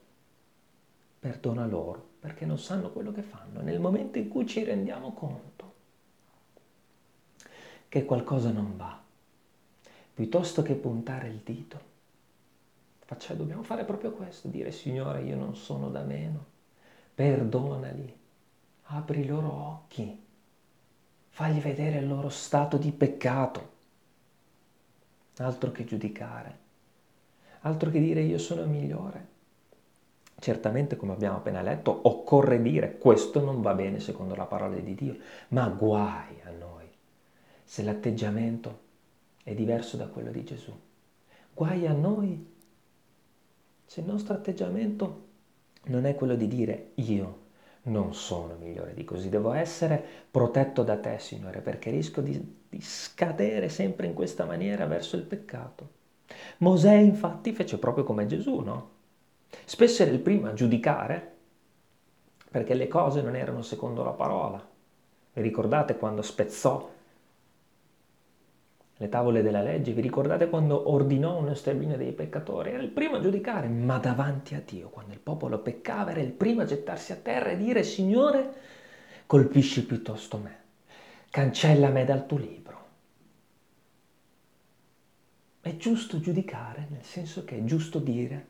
perdona 1.18 1.66
loro 1.66 2.06
perché 2.20 2.46
non 2.46 2.58
sanno 2.58 2.90
quello 2.90 3.12
che 3.12 3.22
fanno. 3.22 3.60
Nel 3.60 3.80
momento 3.80 4.18
in 4.18 4.28
cui 4.28 4.46
ci 4.46 4.64
rendiamo 4.64 5.12
conto 5.12 5.56
che 7.88 8.04
qualcosa 8.04 8.50
non 8.50 8.76
va, 8.76 9.00
piuttosto 10.14 10.62
che 10.62 10.74
puntare 10.74 11.28
il 11.28 11.40
dito, 11.42 11.80
faccia, 13.04 13.34
dobbiamo 13.34 13.62
fare 13.62 13.84
proprio 13.84 14.12
questo, 14.12 14.48
dire 14.48 14.72
Signore 14.72 15.22
io 15.22 15.36
non 15.36 15.56
sono 15.56 15.88
da 15.88 16.02
meno, 16.02 16.44
perdonali, 17.14 18.16
apri 18.82 19.20
i 19.20 19.26
loro 19.26 19.52
occhi, 19.52 20.24
fagli 21.30 21.60
vedere 21.60 21.98
il 21.98 22.08
loro 22.08 22.28
stato 22.28 22.76
di 22.76 22.92
peccato, 22.92 23.76
altro 25.38 25.70
che 25.70 25.84
giudicare, 25.84 26.66
altro 27.60 27.90
che 27.90 28.00
dire 28.00 28.20
io 28.20 28.38
sono 28.38 28.64
migliore. 28.64 29.36
Certamente, 30.40 30.96
come 30.96 31.12
abbiamo 31.12 31.38
appena 31.38 31.62
letto, 31.62 31.98
occorre 32.02 32.62
dire 32.62 32.96
questo 32.98 33.40
non 33.40 33.60
va 33.60 33.74
bene 33.74 33.98
secondo 33.98 34.36
la 34.36 34.44
parola 34.44 34.76
di 34.76 34.94
Dio, 34.94 35.16
ma 35.48 35.66
guai 35.68 36.40
a 36.44 36.50
noi 36.50 36.86
se 37.64 37.82
l'atteggiamento 37.82 38.86
è 39.42 39.54
diverso 39.54 39.96
da 39.96 40.06
quello 40.06 40.30
di 40.30 40.44
Gesù. 40.44 40.72
Guai 41.52 41.86
a 41.86 41.92
noi 41.92 42.54
se 43.84 44.00
il 44.00 44.06
nostro 44.06 44.34
atteggiamento 44.34 45.26
non 45.84 46.04
è 46.04 46.14
quello 46.14 46.36
di 46.36 46.46
dire 46.46 46.90
io 46.96 47.46
non 47.84 48.14
sono 48.14 48.54
migliore 48.60 48.94
di 48.94 49.04
così, 49.04 49.28
devo 49.28 49.52
essere 49.52 50.04
protetto 50.30 50.82
da 50.82 50.98
te, 50.98 51.18
Signore, 51.18 51.60
perché 51.60 51.90
rischio 51.90 52.22
di, 52.22 52.56
di 52.68 52.80
scadere 52.80 53.68
sempre 53.68 54.06
in 54.06 54.14
questa 54.14 54.44
maniera 54.44 54.86
verso 54.86 55.16
il 55.16 55.22
peccato. 55.22 55.96
Mosè 56.58 56.94
infatti 56.94 57.52
fece 57.52 57.78
proprio 57.78 58.04
come 58.04 58.26
Gesù, 58.26 58.60
no? 58.60 58.90
Spesso 59.64 60.02
era 60.02 60.10
il 60.10 60.20
primo 60.20 60.48
a 60.48 60.54
giudicare 60.54 61.36
perché 62.50 62.74
le 62.74 62.88
cose 62.88 63.22
non 63.22 63.36
erano 63.36 63.62
secondo 63.62 64.02
la 64.02 64.12
parola. 64.12 64.66
Vi 65.32 65.42
ricordate 65.42 65.96
quando 65.96 66.22
spezzò 66.22 66.90
le 69.00 69.08
tavole 69.08 69.42
della 69.42 69.62
legge, 69.62 69.92
vi 69.92 70.00
ricordate 70.00 70.48
quando 70.48 70.90
ordinò 70.90 71.38
uno 71.38 71.54
sterminio 71.54 71.96
dei 71.96 72.12
peccatori? 72.12 72.70
Era 72.70 72.82
il 72.82 72.88
primo 72.88 73.16
a 73.16 73.20
giudicare, 73.20 73.68
ma 73.68 73.98
davanti 73.98 74.56
a 74.56 74.62
Dio, 74.64 74.88
quando 74.88 75.12
il 75.12 75.20
popolo 75.20 75.58
peccava, 75.58 76.10
era 76.10 76.20
il 76.20 76.32
primo 76.32 76.62
a 76.62 76.64
gettarsi 76.64 77.12
a 77.12 77.16
terra 77.16 77.50
e 77.50 77.56
dire, 77.56 77.84
Signore, 77.84 78.52
colpisci 79.26 79.86
piuttosto 79.86 80.38
me, 80.38 80.56
cancella 81.30 81.90
me 81.90 82.04
dal 82.04 82.26
tuo 82.26 82.38
libro. 82.38 82.77
È 85.68 85.76
giusto 85.76 86.18
giudicare, 86.18 86.86
nel 86.88 87.04
senso 87.04 87.44
che 87.44 87.58
è 87.58 87.64
giusto 87.64 87.98
dire 87.98 88.46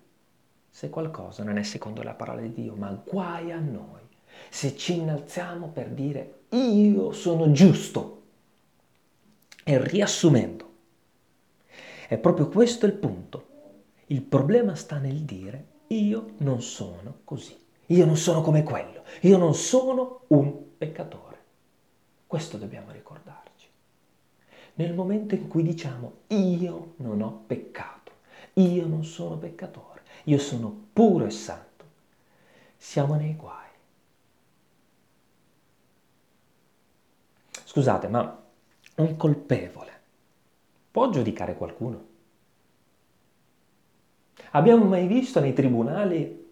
se 0.70 0.88
qualcosa 0.88 1.42
non 1.42 1.58
è 1.58 1.64
secondo 1.64 2.04
la 2.04 2.14
parola 2.14 2.42
di 2.42 2.52
Dio, 2.52 2.76
ma 2.76 2.92
guai 2.92 3.50
a 3.50 3.58
noi 3.58 4.02
se 4.48 4.76
ci 4.76 4.94
innalziamo 4.94 5.66
per 5.70 5.88
dire 5.88 6.42
io 6.50 7.10
sono 7.10 7.50
giusto 7.50 8.22
e 9.64 9.82
riassumendo, 9.82 10.72
è 12.06 12.16
proprio 12.18 12.46
questo 12.46 12.86
il 12.86 12.92
punto. 12.92 13.46
Il 14.06 14.22
problema 14.22 14.76
sta 14.76 14.98
nel 14.98 15.22
dire 15.22 15.66
io 15.88 16.34
non 16.36 16.62
sono 16.62 17.22
così, 17.24 17.58
io 17.86 18.06
non 18.06 18.16
sono 18.16 18.42
come 18.42 18.62
quello, 18.62 19.02
io 19.22 19.38
non 19.38 19.56
sono 19.56 20.20
un 20.28 20.76
peccatore. 20.78 21.38
Questo 22.28 22.58
dobbiamo 22.58 22.92
ricordarci. 22.92 23.47
Nel 24.78 24.94
momento 24.94 25.34
in 25.34 25.48
cui 25.48 25.64
diciamo 25.64 26.18
io 26.28 26.94
non 26.98 27.20
ho 27.20 27.42
peccato, 27.48 28.12
io 28.54 28.86
non 28.86 29.02
sono 29.02 29.36
peccatore, 29.36 30.02
io 30.24 30.38
sono 30.38 30.72
puro 30.92 31.26
e 31.26 31.30
santo, 31.30 31.84
siamo 32.76 33.16
nei 33.16 33.34
guai. 33.34 33.66
Scusate, 37.64 38.06
ma 38.06 38.40
un 38.96 39.16
colpevole 39.16 40.00
può 40.92 41.10
giudicare 41.10 41.56
qualcuno? 41.56 42.06
Abbiamo 44.52 44.84
mai 44.84 45.08
visto 45.08 45.40
nei 45.40 45.54
tribunali 45.54 46.46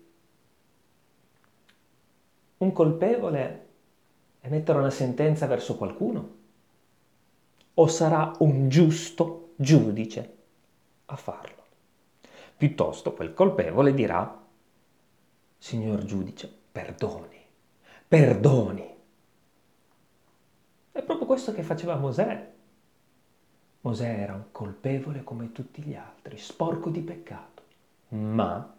un 2.58 2.72
colpevole 2.72 3.66
emettere 4.40 4.78
una 4.78 4.90
sentenza 4.90 5.46
verso 5.46 5.76
qualcuno? 5.76 6.45
O 7.78 7.86
sarà 7.88 8.32
un 8.38 8.70
giusto 8.70 9.52
giudice 9.56 10.36
a 11.06 11.16
farlo? 11.16 11.64
Piuttosto 12.56 13.12
quel 13.12 13.34
colpevole 13.34 13.92
dirà, 13.92 14.44
signor 15.58 16.04
giudice, 16.04 16.50
perdoni, 16.72 17.38
perdoni, 18.08 18.94
è 20.92 21.02
proprio 21.02 21.26
questo 21.26 21.52
che 21.52 21.62
faceva 21.62 21.96
Mosè. 21.96 22.52
Mosè 23.82 24.08
era 24.08 24.32
un 24.32 24.44
colpevole 24.52 25.22
come 25.22 25.52
tutti 25.52 25.82
gli 25.82 25.94
altri, 25.94 26.38
sporco 26.38 26.88
di 26.88 27.02
peccato, 27.02 27.62
ma 28.08 28.74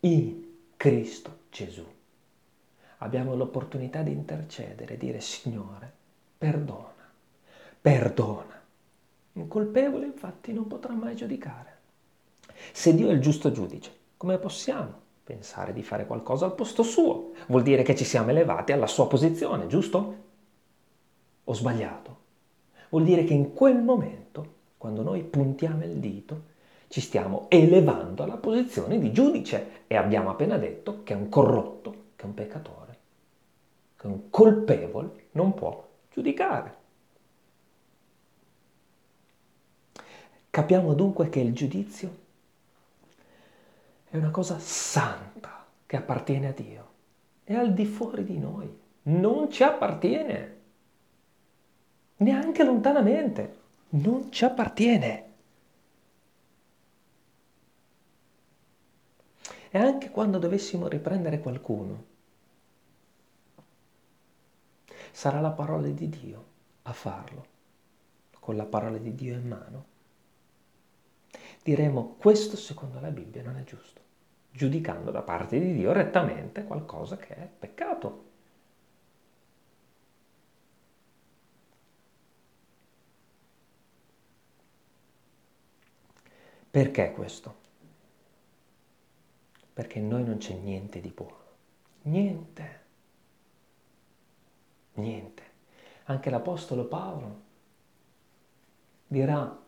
in 0.00 0.44
Cristo 0.76 1.38
Gesù 1.48 1.86
abbiamo 2.98 3.34
l'opportunità 3.34 4.02
di 4.02 4.12
intercedere, 4.12 4.94
e 4.94 4.98
dire 4.98 5.20
Signore, 5.20 5.95
perdona, 6.38 7.10
perdona. 7.80 8.62
Un 9.32 9.48
colpevole 9.48 10.06
infatti 10.06 10.52
non 10.52 10.66
potrà 10.66 10.94
mai 10.94 11.14
giudicare. 11.14 11.74
Se 12.72 12.94
Dio 12.94 13.08
è 13.08 13.12
il 13.12 13.20
giusto 13.20 13.52
giudice, 13.52 13.92
come 14.16 14.38
possiamo 14.38 15.04
pensare 15.22 15.72
di 15.72 15.82
fare 15.82 16.06
qualcosa 16.06 16.46
al 16.46 16.54
posto 16.54 16.82
suo. 16.82 17.32
Vuol 17.48 17.62
dire 17.62 17.82
che 17.82 17.96
ci 17.96 18.04
siamo 18.04 18.30
elevati 18.30 18.72
alla 18.72 18.86
sua 18.86 19.08
posizione, 19.08 19.66
giusto? 19.66 20.16
Ho 21.44 21.52
sbagliato? 21.52 22.16
Vuol 22.90 23.04
dire 23.04 23.24
che 23.24 23.34
in 23.34 23.52
quel 23.52 23.82
momento, 23.82 24.54
quando 24.78 25.02
noi 25.02 25.22
puntiamo 25.22 25.84
il 25.84 25.96
dito, 25.96 26.54
ci 26.88 27.00
stiamo 27.00 27.46
elevando 27.48 28.22
alla 28.22 28.36
posizione 28.36 28.98
di 28.98 29.12
giudice 29.12 29.82
e 29.86 29.96
abbiamo 29.96 30.30
appena 30.30 30.56
detto 30.56 31.02
che 31.02 31.12
è 31.12 31.16
un 31.16 31.28
corrotto, 31.28 31.90
che 32.14 32.22
è 32.22 32.26
un 32.26 32.34
peccatore, 32.34 32.98
che 33.96 34.06
un 34.06 34.30
colpevole 34.30 35.26
non 35.32 35.52
può 35.54 35.85
giudicare. 36.16 36.74
Capiamo 40.48 40.94
dunque 40.94 41.28
che 41.28 41.40
il 41.40 41.52
giudizio 41.52 42.24
è 44.08 44.16
una 44.16 44.30
cosa 44.30 44.58
santa 44.58 45.66
che 45.84 45.96
appartiene 45.96 46.48
a 46.48 46.52
Dio, 46.52 46.88
è 47.44 47.52
al 47.52 47.74
di 47.74 47.84
fuori 47.84 48.24
di 48.24 48.38
noi, 48.38 48.66
non 49.02 49.50
ci 49.50 49.62
appartiene, 49.62 50.56
neanche 52.16 52.64
lontanamente, 52.64 53.56
non 53.90 54.32
ci 54.32 54.46
appartiene. 54.46 55.24
E 59.68 59.78
anche 59.78 60.08
quando 60.10 60.38
dovessimo 60.38 60.88
riprendere 60.88 61.40
qualcuno, 61.40 62.14
sarà 65.16 65.40
la 65.40 65.50
parola 65.50 65.88
di 65.88 66.10
Dio 66.10 66.44
a 66.82 66.92
farlo, 66.92 67.46
con 68.38 68.54
la 68.54 68.66
parola 68.66 68.98
di 68.98 69.14
Dio 69.14 69.32
in 69.32 69.48
mano. 69.48 69.84
Diremo 71.62 72.16
questo 72.18 72.58
secondo 72.58 73.00
la 73.00 73.10
Bibbia 73.10 73.42
non 73.42 73.56
è 73.56 73.64
giusto 73.64 74.02
giudicando 74.50 75.10
da 75.10 75.22
parte 75.22 75.58
di 75.58 75.72
Dio 75.72 75.92
rettamente 75.92 76.64
qualcosa 76.64 77.16
che 77.16 77.34
è 77.34 77.46
peccato. 77.46 78.24
Perché 86.70 87.12
questo? 87.12 87.56
Perché 89.72 89.98
in 89.98 90.08
noi 90.08 90.24
non 90.24 90.36
c'è 90.36 90.54
niente 90.54 91.00
di 91.00 91.10
buono. 91.10 91.44
Niente. 92.02 92.85
Niente. 94.96 95.42
Anche 96.04 96.30
l'Apostolo 96.30 96.84
Paolo 96.84 97.44
dirà 99.06 99.64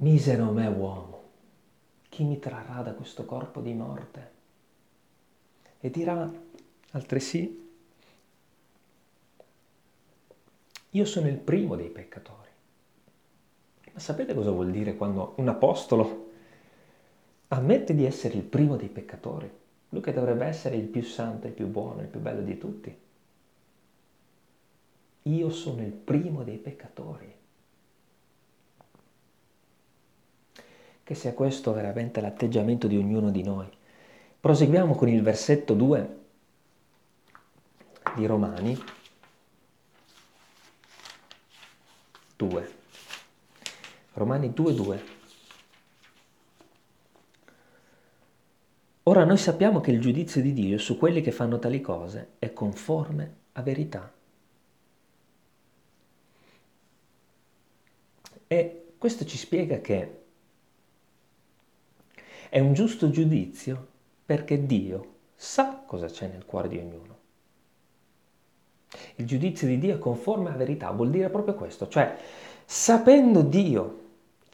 Misero 0.00 0.52
me 0.52 0.66
uomo, 0.68 1.22
chi 2.08 2.22
mi 2.22 2.38
trarrà 2.38 2.82
da 2.82 2.92
questo 2.92 3.24
corpo 3.24 3.60
di 3.60 3.72
morte? 3.72 4.30
E 5.80 5.90
dirà 5.90 6.30
altresì, 6.92 7.68
io 10.90 11.04
sono 11.04 11.26
il 11.26 11.36
primo 11.36 11.74
dei 11.74 11.88
peccatori. 11.88 12.48
Ma 13.92 13.98
sapete 13.98 14.34
cosa 14.34 14.52
vuol 14.52 14.70
dire 14.70 14.94
quando 14.96 15.34
un 15.38 15.48
apostolo 15.48 16.30
ammette 17.48 17.92
di 17.92 18.04
essere 18.04 18.36
il 18.36 18.44
primo 18.44 18.76
dei 18.76 18.88
peccatori? 18.88 19.57
Lui 19.90 20.00
che 20.02 20.12
dovrebbe 20.12 20.46
essere 20.46 20.76
il 20.76 20.86
più 20.86 21.02
santo, 21.02 21.46
il 21.46 21.52
più 21.52 21.66
buono, 21.66 22.02
il 22.02 22.08
più 22.08 22.20
bello 22.20 22.42
di 22.42 22.58
tutti. 22.58 22.96
Io 25.22 25.50
sono 25.50 25.82
il 25.82 25.92
primo 25.92 26.42
dei 26.42 26.58
peccatori. 26.58 27.36
che 31.08 31.14
sia 31.14 31.32
questo 31.32 31.72
veramente 31.72 32.20
l'atteggiamento 32.20 32.86
di 32.86 32.98
ognuno 32.98 33.30
di 33.30 33.42
noi. 33.42 33.66
Proseguiamo 34.40 34.94
con 34.94 35.08
il 35.08 35.22
versetto 35.22 35.72
2 35.72 36.18
di 38.14 38.26
Romani 38.26 38.78
2. 42.36 42.72
Romani 44.12 44.52
2, 44.52 45.04
Ora 49.08 49.24
noi 49.24 49.38
sappiamo 49.38 49.80
che 49.80 49.90
il 49.90 50.02
giudizio 50.02 50.42
di 50.42 50.52
Dio 50.52 50.76
su 50.76 50.98
quelli 50.98 51.22
che 51.22 51.32
fanno 51.32 51.58
tali 51.58 51.80
cose 51.80 52.32
è 52.38 52.52
conforme 52.52 53.36
a 53.52 53.62
verità. 53.62 54.12
E 58.46 58.92
questo 58.98 59.24
ci 59.24 59.38
spiega 59.38 59.80
che 59.80 60.20
è 62.50 62.60
un 62.60 62.74
giusto 62.74 63.08
giudizio 63.08 63.86
perché 64.26 64.66
Dio 64.66 65.14
sa 65.34 65.82
cosa 65.86 66.08
c'è 66.08 66.28
nel 66.28 66.44
cuore 66.44 66.68
di 66.68 66.76
ognuno. 66.76 67.16
Il 69.14 69.26
giudizio 69.26 69.66
di 69.66 69.78
Dio 69.78 69.94
è 69.94 69.98
conforme 69.98 70.50
a 70.50 70.56
verità, 70.56 70.90
vuol 70.90 71.08
dire 71.08 71.30
proprio 71.30 71.54
questo, 71.54 71.88
cioè 71.88 72.14
sapendo 72.66 73.40
Dio 73.40 74.00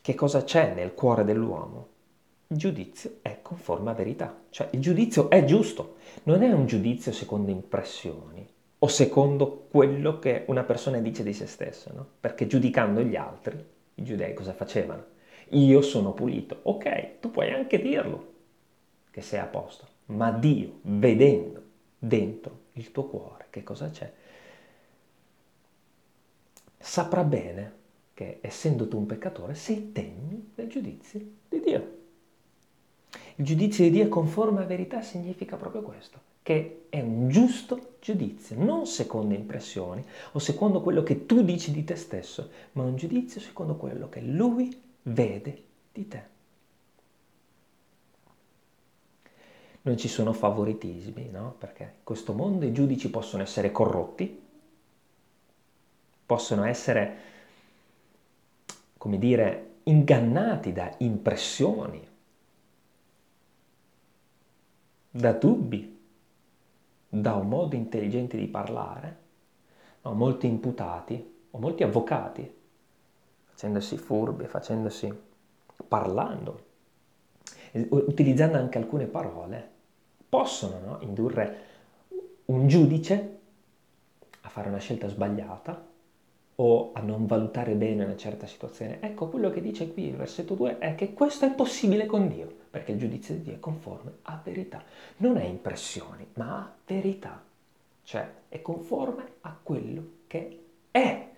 che 0.00 0.14
cosa 0.14 0.44
c'è 0.44 0.74
nel 0.74 0.94
cuore 0.94 1.24
dell'uomo, 1.24 1.88
giudizio 2.46 3.18
è 3.22 3.38
conforme 3.42 3.90
a 3.90 3.94
verità, 3.94 4.42
cioè 4.50 4.68
il 4.72 4.80
giudizio 4.80 5.30
è 5.30 5.44
giusto, 5.44 5.96
non 6.24 6.42
è 6.42 6.52
un 6.52 6.66
giudizio 6.66 7.12
secondo 7.12 7.50
impressioni 7.50 8.46
o 8.78 8.87
secondo 8.88 9.66
quello 9.70 10.18
che 10.18 10.44
una 10.48 10.62
persona 10.62 10.98
dice 10.98 11.22
di 11.22 11.33
se 11.33 11.46
stessa, 11.46 11.90
no? 11.94 12.07
perché 12.20 12.46
giudicando 12.46 13.00
gli 13.02 13.16
altri, 13.16 13.57
i 13.94 14.02
giudei 14.02 14.35
cosa 14.35 14.52
facevano? 14.52 15.12
Io 15.50 15.80
sono 15.83 16.12
pulito, 16.12 16.61
ok, 16.62 17.20
tu 17.20 17.30
puoi 17.30 17.50
anche 17.50 17.80
dirlo 17.80 18.33
che 19.11 19.20
sei 19.20 19.40
a 19.40 19.46
posto, 19.46 19.87
ma 20.07 20.30
Dio, 20.30 20.78
vedendo 20.83 21.62
dentro 21.98 22.61
il 22.72 22.90
tuo 22.90 23.04
cuore 23.04 23.46
che 23.50 23.62
cosa 23.62 23.88
c'è, 23.90 24.12
saprà 26.78 27.24
bene 27.24 27.83
che 28.12 28.38
essendo 28.40 28.87
tu 28.87 28.98
un 28.98 29.07
peccatore 29.07 29.54
sei 29.54 29.90
degno 29.92 30.40
del 30.54 30.68
giudizio 30.68 31.20
di 31.48 31.61
Dio. 31.61 31.93
Il 33.37 33.44
giudizio 33.44 33.85
di 33.85 33.90
Dio 33.90 34.09
conforme 34.09 34.62
a 34.62 34.66
verità 34.66 35.03
significa 35.03 35.57
proprio 35.57 35.83
questo, 35.83 36.20
che 36.42 36.87
è 36.88 37.01
un 37.01 37.29
giusto 37.29 37.97
giudizio, 38.01 38.57
non 38.57 38.87
secondo 38.87 39.35
impressioni 39.35 40.05
o 40.33 40.38
secondo 40.38 40.81
quello 40.81 41.03
che 41.03 41.27
tu 41.27 41.42
dici 41.42 41.73
di 41.73 41.83
te 41.83 41.97
stesso, 41.97 42.51
ma 42.73 42.85
un 42.85 42.94
giudizio 42.94 43.40
secondo 43.40 43.75
quello 43.75 44.09
che 44.09 44.20
Lui 44.20 44.81
vede 45.03 45.62
di 45.92 46.07
te. 46.07 46.23
Non 49.83 49.97
ci 49.97 50.09
sono 50.09 50.33
favoritismi, 50.33 51.29
no? 51.31 51.57
Perché 51.59 51.83
in 51.83 52.05
questo 52.05 52.33
mondo 52.33 52.64
i 52.64 52.73
giudici 52.73 53.11
possono 53.11 53.42
essere 53.42 53.73
corrotti, 53.73 54.42
possono 56.25 56.64
essere, 56.64 57.16
come 58.97 59.18
dire, 59.18 59.73
ingannati 59.85 60.73
da 60.73 60.94
impressioni, 60.99 62.12
da 65.16 65.31
dubbi, 65.31 65.96
da 67.09 67.37
un 67.37 67.46
modo 67.46 67.77
intelligente 67.77 68.37
di 68.37 68.48
parlare. 68.48 69.22
No, 70.03 70.12
molti 70.12 70.48
imputati 70.48 71.46
o 71.53 71.59
molti 71.59 71.85
avvocati, 71.85 72.53
facendosi 73.44 73.96
furbi, 73.96 74.46
facendosi 74.46 75.16
parlando, 75.87 76.64
utilizzando 77.72 78.59
anche 78.59 78.79
alcune 78.79 79.07
parole, 79.07 79.70
possono 80.29 80.81
no, 80.85 80.98
indurre 81.03 81.59
un 82.46 82.66
giudice 82.66 83.38
a 84.40 84.48
fare 84.48 84.68
una 84.68 84.79
scelta 84.79 85.07
sbagliata 85.07 85.87
o 86.57 86.90
a 86.92 87.00
non 87.00 87.27
valutare 87.27 87.74
bene 87.74 88.05
una 88.05 88.16
certa 88.16 88.48
situazione. 88.48 89.00
Ecco, 89.00 89.29
quello 89.29 89.50
che 89.50 89.61
dice 89.61 89.92
qui 89.92 90.09
il 90.09 90.16
versetto 90.16 90.55
2 90.55 90.79
è 90.79 90.96
che 90.96 91.14
questo 91.14 91.46
è 91.46 91.53
possibile 91.53 92.05
con 92.07 92.27
Dio, 92.27 92.62
perché 92.74 92.90
il 92.90 92.98
giudizio 92.98 93.37
di 93.37 93.42
Dio 93.42 93.52
è 93.52 93.60
conforme 93.60 94.14
a 94.22 94.40
verità. 94.42 94.82
Non 95.18 95.37
è 95.37 95.44
impressioni, 95.44 96.26
ma 96.34 96.56
a 96.56 96.74
verità. 96.84 97.40
Cioè, 98.02 98.28
è 98.48 98.60
conforme 98.62 99.34
a 99.42 99.56
quello 99.62 100.10
che 100.26 100.64
è, 100.90 101.30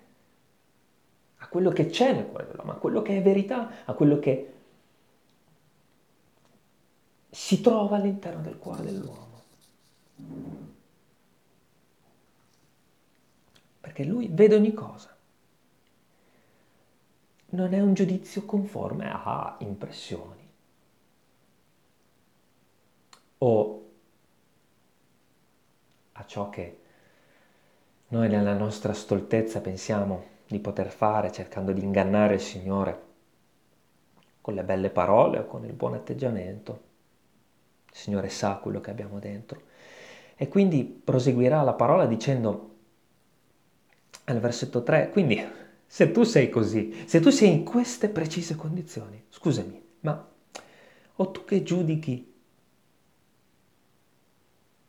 a 1.37 1.49
quello 1.49 1.69
che 1.73 1.89
c'è 1.89 2.15
nel 2.15 2.27
cuore 2.27 2.47
dell'uomo, 2.47 2.73
a 2.73 2.77
quello 2.77 3.03
che 3.03 3.19
è 3.19 3.23
verità, 3.23 3.85
a 3.85 3.93
quello 3.93 4.19
che 4.19 4.55
si 7.29 7.61
trova 7.61 7.97
all'interno 7.97 8.41
del 8.41 8.57
cuore 8.57 8.83
dell'uomo. 8.85 9.25
perché 13.79 14.05
lui 14.05 14.29
vede 14.31 14.57
ogni 14.57 14.73
cosa. 14.73 15.15
Non 17.51 17.73
è 17.73 17.81
un 17.81 17.95
giudizio 17.95 18.45
conforme 18.45 19.11
a 19.11 19.57
impressioni 19.61 20.36
o 23.39 23.91
a 26.13 26.25
ciò 26.25 26.49
che 26.49 26.79
noi 28.09 28.29
nella 28.29 28.55
nostra 28.55 28.93
stoltezza 28.93 29.61
pensiamo 29.61 30.35
di 30.47 30.59
poter 30.61 30.91
fare 30.91 31.33
cercando 31.33 31.73
di 31.73 31.83
ingannare 31.83 32.35
il 32.35 32.41
Signore 32.41 33.03
con 34.41 34.55
le 34.55 34.63
belle 34.63 34.91
parole 34.91 35.41
o 35.41 35.47
con 35.47 35.65
il 35.65 35.73
buon 35.73 35.95
atteggiamento. 35.95 36.83
Il 37.91 37.97
Signore 37.97 38.29
sa 38.29 38.57
quello 38.57 38.81
che 38.81 38.91
abbiamo 38.91 39.19
dentro. 39.19 39.63
E 40.37 40.47
quindi 40.49 40.85
proseguirà 40.85 41.63
la 41.63 41.73
parola 41.73 42.07
dicendo 42.07 42.75
al 44.25 44.39
versetto 44.39 44.85
3. 44.85 45.11
Quindi, 45.11 45.45
se 45.85 46.13
tu 46.13 46.23
sei 46.23 46.49
così, 46.49 47.05
se 47.07 47.19
tu 47.19 47.31
sei 47.31 47.51
in 47.51 47.65
queste 47.65 48.09
precise 48.09 48.55
condizioni, 48.55 49.25
scusami, 49.29 49.83
ma 50.01 50.29
o 51.17 51.31
tu 51.31 51.45
che 51.45 51.63
giudichi 51.63 52.35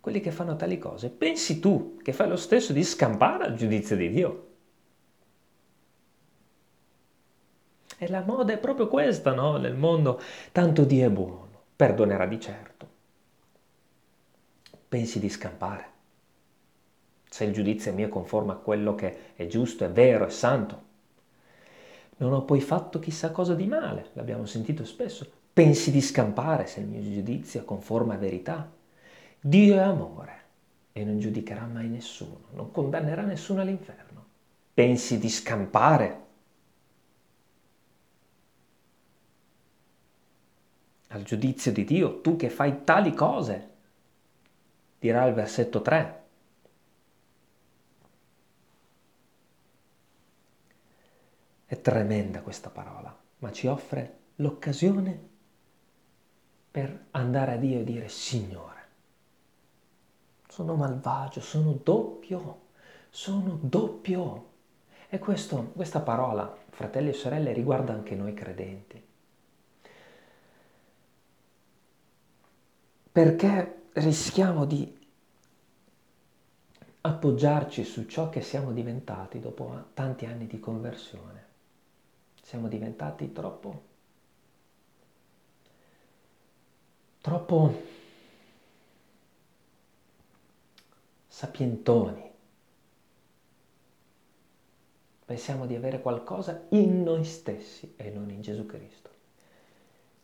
quelli 0.08 0.22
che 0.22 0.32
fanno 0.32 0.56
tali 0.56 0.78
cose, 0.78 1.10
pensi 1.10 1.60
tu 1.60 1.98
che 2.02 2.13
fai 2.13 2.30
lo 2.30 2.38
stesso 2.38 2.72
di 2.72 2.82
scampare 2.82 3.43
al 3.43 3.56
giudizio 3.56 3.98
di 3.98 4.10
Dio? 4.10 4.48
E 7.98 8.08
la 8.08 8.22
moda 8.22 8.54
è 8.54 8.58
proprio 8.58 8.88
questa, 8.88 9.34
no? 9.34 9.58
Nel 9.58 9.76
mondo, 9.76 10.22
tanto 10.54 10.86
Dio 10.86 11.08
è 11.08 11.10
buono, 11.10 11.50
perdonerà 11.76 12.26
di 12.26 12.39
certo. 12.39 12.88
Pensi 14.88 15.20
di 15.20 15.28
scampare 15.28 15.86
se 17.30 17.43
il 17.43 17.52
giudizio 17.52 17.91
mio 17.91 18.06
è 18.06 18.10
conforme 18.10 18.54
a 18.54 18.56
quello 18.56 18.96
che 18.96 19.36
è 19.36 19.46
giusto, 19.48 19.84
è 19.84 19.91
vero, 19.91 20.26
è 20.26 20.30
santo. 20.30 20.84
Non 22.15 22.32
ho 22.32 22.46
poi 22.46 22.62
fatto 22.62 23.00
chissà 23.00 23.32
cosa 23.32 23.56
di 23.56 23.67
male, 23.67 24.12
l'abbiamo 24.13 24.46
sentito 24.46 24.86
spesso. 24.86 25.30
Pensi 25.52 25.91
di 25.91 26.00
scampare 26.00 26.65
se 26.65 26.80
il 26.80 26.86
mio 26.88 27.02
giudizio 27.02 27.60
è 27.60 27.65
conforme 27.65 28.13
a 28.13 28.17
verità? 28.17 28.76
Dio 29.39 29.76
è 29.76 29.80
amore 29.80 30.43
e 30.91 31.04
non 31.04 31.19
giudicherà 31.19 31.65
mai 31.65 31.88
nessuno, 31.88 32.47
non 32.52 32.71
condannerà 32.71 33.23
nessuno 33.23 33.62
all'inferno. 33.62 34.26
Pensi 34.73 35.17
di 35.19 35.30
scampare 35.30 36.26
al 41.10 41.23
giudizio 41.23 41.71
di 41.71 41.84
Dio, 41.84 42.21
tu 42.21 42.36
che 42.36 42.50
fai 42.50 42.84
tali 42.84 43.13
cose? 43.13 43.69
Dirà 45.00 45.26
il 45.26 45.34
versetto 45.34 45.82
3. 45.82 46.23
È 51.65 51.82
tremenda 51.82 52.41
questa 52.41 52.69
parola, 52.69 53.15
ma 53.39 53.52
ci 53.52 53.67
offre 53.67 54.17
l'occasione 54.36 55.30
per 56.71 57.08
andare 57.12 57.54
a 57.54 57.58
Dio 57.58 57.80
e 57.80 57.84
dire 57.84 58.08
Signore, 58.08 58.76
sono 60.58 60.74
malvagio, 60.74 61.39
sono 61.39 61.78
doppio, 61.84 62.62
sono 63.12 63.60
doppio. 63.62 64.46
E 65.08 65.20
questo, 65.20 65.72
questa 65.76 66.00
parola, 66.00 66.58
fratelli 66.70 67.10
e 67.10 67.13
sorelle, 67.13 67.54
riguarda 67.54 67.93
anche 67.93 68.15
noi 68.15 68.34
credenti. 68.34 69.06
Perché 73.12 73.84
rischiamo 73.93 74.66
di 74.66 74.97
appoggiarci 77.01 77.84
su 77.84 78.08
ciò 78.08 78.30
che 78.30 78.41
siamo 78.41 78.72
diventati 78.72 79.39
dopo 79.39 79.89
tanti 79.93 80.26
anni 80.26 80.47
di 80.47 80.60
conversione 80.60 81.45
siamo 82.41 82.70
diventati 82.70 83.34
troppo, 83.34 83.84
troppo 87.20 87.82
sapientoni. 91.38 92.31
Pensiamo 95.23 95.67
di 95.67 95.75
avere 95.75 96.01
qualcosa 96.01 96.65
in 96.69 97.03
noi 97.03 97.23
stessi 97.25 97.93
e 97.95 98.09
non 98.09 98.31
in 98.31 98.41
Gesù 98.41 98.65
Cristo. 98.65 99.11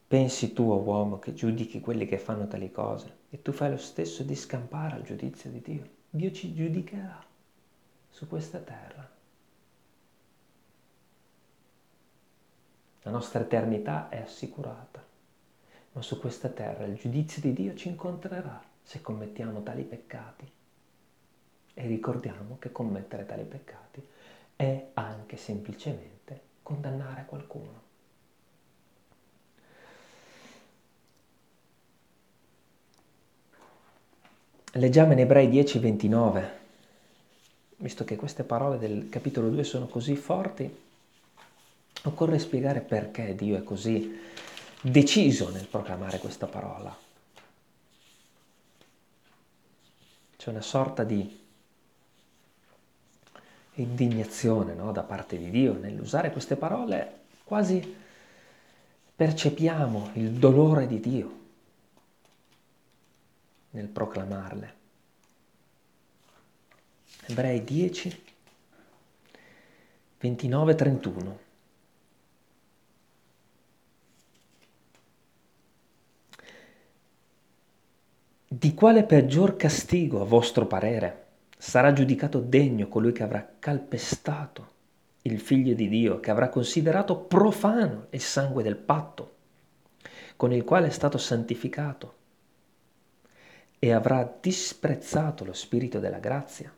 Pensi 0.08 0.54
tu, 0.54 0.72
oh 0.72 0.82
uomo, 0.82 1.20
che 1.20 1.36
giudichi 1.36 1.82
quelli 1.82 2.08
che 2.08 2.18
fanno 2.18 2.48
tali 2.48 2.72
cose 2.72 3.18
e 3.30 3.44
tu 3.44 3.52
fai 3.52 3.70
lo 3.70 3.78
stesso 3.78 4.24
di 4.24 4.36
scampare 4.36 4.96
al 4.96 5.04
giudizio 5.04 5.52
di 5.52 5.62
Dio. 5.62 5.88
Dio 6.10 6.32
ci 6.32 6.52
giudicherà 6.52 7.24
su 8.10 8.28
questa 8.28 8.58
terra. 8.58 9.08
La 13.04 13.12
nostra 13.12 13.42
eternità 13.42 14.10
è 14.10 14.18
assicurata. 14.18 15.06
ma 15.92 16.02
su 16.02 16.20
questa 16.20 16.50
terra 16.50 16.86
il 16.86 16.96
giudizio 16.96 17.40
di 17.40 17.54
Dio 17.54 17.76
ci 17.76 17.88
incontrerà 17.88 18.60
se 18.82 19.00
commettiamo 19.00 19.62
tali 19.62 19.84
peccati. 19.84 20.62
E 21.76 21.88
ricordiamo 21.88 22.58
che 22.60 22.72
commettere 22.72 23.26
tali 23.26 23.44
peccati 23.44 24.06
è 24.56 24.88
anche 24.94 25.38
semplicemente 25.38 26.42
condannare 26.62 27.26
qualcuno. 27.26 27.82
Leggiamo 34.74 35.14
in 35.14 35.20
Ebrei 35.20 35.50
10:29, 35.50 36.50
visto 37.78 38.04
che 38.04 38.16
queste 38.16 38.44
parole 38.44 38.78
del 38.80 39.10
capitolo 39.10 39.50
2 39.50 39.64
sono 39.64 39.88
così 39.88 40.16
forti, 40.16 40.82
occorre 42.04 42.40
spiegare 42.40 42.82
perché 42.82 43.36
Dio 43.36 43.56
è 43.58 43.64
così 43.64 44.20
deciso 44.82 45.50
nel 45.50 45.68
proclamare 45.68 46.18
questa 46.18 46.48
parola. 46.48 46.96
C'è 50.38 50.50
una 50.50 50.62
sorta 50.62 51.04
di 51.04 51.42
indignazione 53.76 54.74
no, 54.74 54.92
da 54.92 55.04
parte 55.04 55.38
di 55.38 55.50
Dio 55.50 55.74
nell'usare 55.74 56.32
queste 56.32 56.56
parole, 56.56 57.22
quasi 57.44 58.02
percepiamo 59.16 60.12
il 60.14 60.32
dolore 60.32 60.88
di 60.88 61.00
Dio 61.00 61.40
nel 63.72 63.88
proclamarle. 63.88 64.82
Ebrei 67.26 67.64
10, 67.64 68.24
29, 70.20 70.76
31. 70.76 71.40
Di 78.48 78.74
quale 78.74 79.04
peggior 79.04 79.56
castigo, 79.56 80.22
a 80.22 80.26
vostro 80.26 80.68
parere, 80.68 81.23
sarà 81.64 81.94
giudicato 81.94 82.42
degno 82.42 82.90
colui 82.90 83.14
che 83.14 83.24
avrà 83.24 83.56
calpestato 83.58 84.72
il 85.22 85.40
figlio 85.40 85.74
di 85.74 85.88
Dio, 85.88 86.20
che 86.20 86.30
avrà 86.30 86.50
considerato 86.50 87.18
profano 87.18 88.08
il 88.10 88.20
sangue 88.20 88.64
del 88.64 88.76
patto 88.76 89.36
con 90.36 90.52
il 90.52 90.66
quale 90.66 90.88
è 90.88 90.90
stato 90.90 91.18
santificato 91.18 92.16
e 93.80 93.94
avrà 93.94 94.30
disprezzato 94.42 95.46
lo 95.46 95.54
spirito 95.54 96.00
della 96.00 96.20
grazia. 96.20 96.72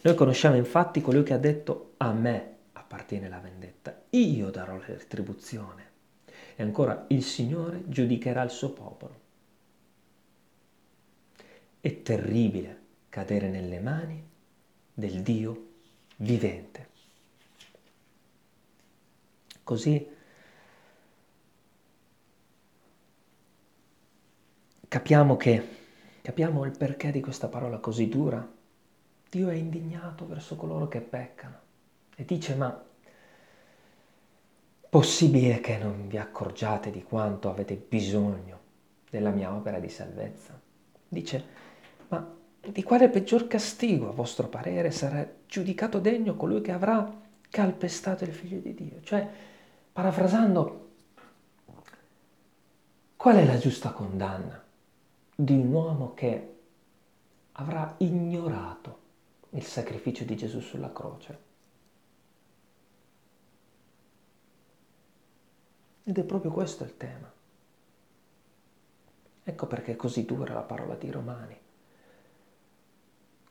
Noi 0.00 0.14
conosciamo 0.14 0.56
infatti 0.56 1.02
colui 1.02 1.22
che 1.24 1.34
ha 1.34 1.38
detto 1.38 1.92
a 1.98 2.10
me 2.12 2.56
appartiene 2.72 3.28
la 3.28 3.38
vendetta, 3.38 4.04
io 4.10 4.48
darò 4.48 4.78
la 4.78 4.86
retribuzione. 4.86 5.90
E 6.56 6.62
ancora 6.62 7.04
il 7.08 7.22
Signore 7.22 7.82
giudicherà 7.86 8.42
il 8.42 8.50
suo 8.50 8.70
popolo. 8.70 9.26
È 11.88 12.02
terribile 12.02 12.80
cadere 13.08 13.48
nelle 13.48 13.80
mani 13.80 14.22
del 14.92 15.22
Dio 15.22 15.68
vivente. 16.16 16.88
Così 19.64 20.06
capiamo 24.86 25.38
che 25.38 25.68
capiamo 26.20 26.66
il 26.66 26.76
perché 26.76 27.10
di 27.10 27.22
questa 27.22 27.48
parola 27.48 27.78
così 27.78 28.06
dura. 28.06 28.46
Dio 29.30 29.48
è 29.48 29.54
indignato 29.54 30.26
verso 30.26 30.56
coloro 30.56 30.88
che 30.88 31.00
peccano 31.00 31.58
e 32.16 32.26
dice 32.26 32.54
ma 32.54 32.84
possibile 34.90 35.60
che 35.60 35.78
non 35.78 36.06
vi 36.06 36.18
accorgiate 36.18 36.90
di 36.90 37.02
quanto 37.02 37.48
avete 37.48 37.76
bisogno 37.76 38.60
della 39.08 39.30
mia 39.30 39.54
opera 39.54 39.78
di 39.78 39.88
salvezza? 39.88 40.60
Dice, 41.08 41.67
di 42.60 42.82
quale 42.82 43.08
peggior 43.08 43.46
castigo, 43.46 44.08
a 44.08 44.12
vostro 44.12 44.48
parere, 44.48 44.90
sarà 44.90 45.26
giudicato 45.46 45.98
degno 45.98 46.36
colui 46.36 46.60
che 46.60 46.72
avrà 46.72 47.10
calpestato 47.48 48.24
il 48.24 48.32
figlio 48.32 48.58
di 48.60 48.74
Dio? 48.74 49.00
Cioè, 49.02 49.28
parafrasando, 49.92 50.90
qual 53.16 53.36
è 53.36 53.46
la 53.46 53.58
giusta 53.58 53.90
condanna? 53.90 54.66
di 55.40 55.52
un 55.52 55.72
uomo 55.72 56.14
che 56.14 56.56
avrà 57.52 57.94
ignorato 57.98 58.98
il 59.50 59.62
sacrificio 59.62 60.24
di 60.24 60.36
Gesù 60.36 60.58
sulla 60.58 60.92
croce. 60.92 61.38
Ed 66.02 66.18
è 66.18 66.24
proprio 66.24 66.50
questo 66.50 66.82
il 66.82 66.96
tema. 66.96 67.32
Ecco 69.44 69.66
perché 69.68 69.92
è 69.92 69.96
così 69.96 70.24
dura 70.24 70.54
la 70.54 70.62
parola 70.62 70.96
di 70.96 71.08
Romani. 71.08 71.56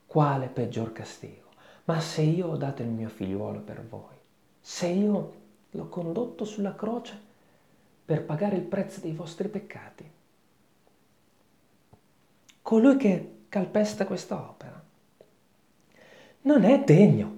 Quale 0.07 0.47
peggior 0.47 0.91
castigo? 0.93 1.49
Ma 1.83 1.99
se 1.99 2.21
io 2.21 2.47
ho 2.47 2.57
dato 2.57 2.81
il 2.81 2.87
mio 2.87 3.09
figliuolo 3.09 3.59
per 3.59 3.85
voi, 3.85 4.15
se 4.59 4.87
io 4.87 5.33
l'ho 5.69 5.87
condotto 5.89 6.43
sulla 6.43 6.73
croce 6.73 7.19
per 8.03 8.23
pagare 8.23 8.55
il 8.55 8.63
prezzo 8.63 9.01
dei 9.01 9.11
vostri 9.11 9.47
peccati, 9.47 10.09
colui 12.61 12.97
che 12.97 13.35
calpesta 13.49 14.05
questa 14.05 14.35
opera 14.35 14.83
non 16.41 16.63
è 16.63 16.83
degno 16.83 17.35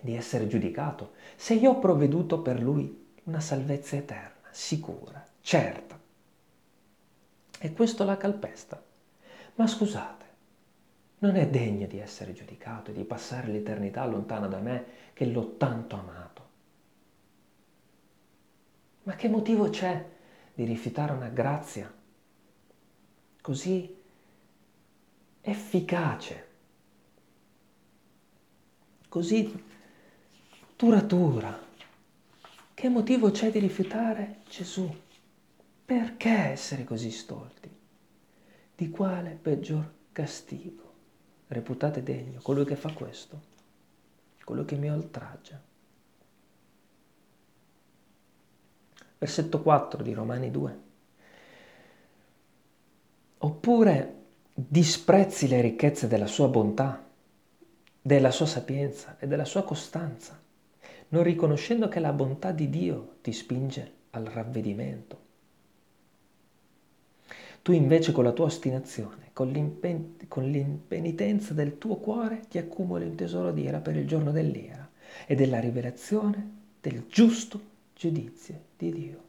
di 0.00 0.14
essere 0.14 0.46
giudicato 0.46 1.12
se 1.36 1.54
io 1.54 1.72
ho 1.72 1.78
provveduto 1.78 2.40
per 2.40 2.60
lui 2.60 3.10
una 3.24 3.40
salvezza 3.40 3.96
eterna, 3.96 4.48
sicura, 4.50 5.24
certa. 5.40 5.98
E 7.58 7.72
questo 7.72 8.04
la 8.04 8.16
calpesta. 8.16 8.82
Ma 9.54 9.66
scusate, 9.66 10.21
non 11.22 11.36
è 11.36 11.48
degno 11.48 11.86
di 11.86 11.98
essere 11.98 12.32
giudicato 12.32 12.90
e 12.90 12.94
di 12.94 13.04
passare 13.04 13.48
l'eternità 13.48 14.04
lontano 14.06 14.48
da 14.48 14.58
me 14.58 14.84
che 15.12 15.24
l'ho 15.24 15.56
tanto 15.56 15.96
amato. 15.96 16.50
Ma 19.04 19.14
che 19.14 19.28
motivo 19.28 19.68
c'è 19.68 20.04
di 20.52 20.64
rifiutare 20.64 21.12
una 21.12 21.28
grazia 21.28 21.92
così 23.40 23.96
efficace, 25.40 26.46
così 29.08 29.64
duratura. 30.76 31.70
Che 32.74 32.88
motivo 32.88 33.30
c'è 33.30 33.52
di 33.52 33.60
rifiutare 33.60 34.38
Gesù? 34.48 34.92
Perché 35.84 36.30
essere 36.30 36.82
così 36.82 37.12
stolti? 37.12 37.70
Di 38.74 38.90
quale 38.90 39.38
peggior 39.40 39.88
castigo 40.10 40.81
reputate 41.52 42.02
degno 42.02 42.40
colui 42.42 42.64
che 42.64 42.76
fa 42.76 42.92
questo, 42.92 43.40
colui 44.44 44.64
che 44.64 44.76
mi 44.76 44.90
oltraggia? 44.90 45.60
Versetto 49.18 49.62
4 49.62 50.02
di 50.02 50.12
Romani 50.12 50.50
2. 50.50 50.80
Oppure 53.38 54.14
disprezzi 54.52 55.48
le 55.48 55.60
ricchezze 55.60 56.08
della 56.08 56.26
sua 56.26 56.48
bontà, 56.48 57.04
della 58.00 58.30
sua 58.30 58.46
sapienza 58.46 59.16
e 59.18 59.26
della 59.28 59.44
sua 59.44 59.62
costanza, 59.62 60.40
non 61.08 61.22
riconoscendo 61.22 61.88
che 61.88 62.00
la 62.00 62.12
bontà 62.12 62.50
di 62.50 62.68
Dio 62.68 63.16
ti 63.20 63.32
spinge 63.32 63.92
al 64.10 64.24
ravvedimento. 64.24 65.30
Tu 67.62 67.72
invece 67.72 68.10
con 68.10 68.24
la 68.24 68.32
tua 68.32 68.46
ostinazione, 68.46 69.30
con, 69.32 69.48
l'impen- 69.48 70.16
con 70.26 70.50
l'impenitenza 70.50 71.54
del 71.54 71.78
tuo 71.78 71.96
cuore 71.96 72.42
ti 72.48 72.58
accumuli 72.58 73.04
un 73.04 73.14
tesoro 73.14 73.52
di 73.52 73.62
ira 73.62 73.78
per 73.78 73.96
il 73.96 74.06
giorno 74.06 74.32
dell'ira 74.32 74.90
e 75.26 75.36
della 75.36 75.60
rivelazione 75.60 76.60
del 76.80 77.06
giusto 77.08 77.60
giudizio 77.94 78.60
di 78.76 78.92
Dio. 78.92 79.22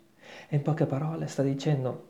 E 0.49 0.55
in 0.55 0.63
poche 0.63 0.87
parole 0.87 1.27
sta 1.27 1.43
dicendo 1.43 2.09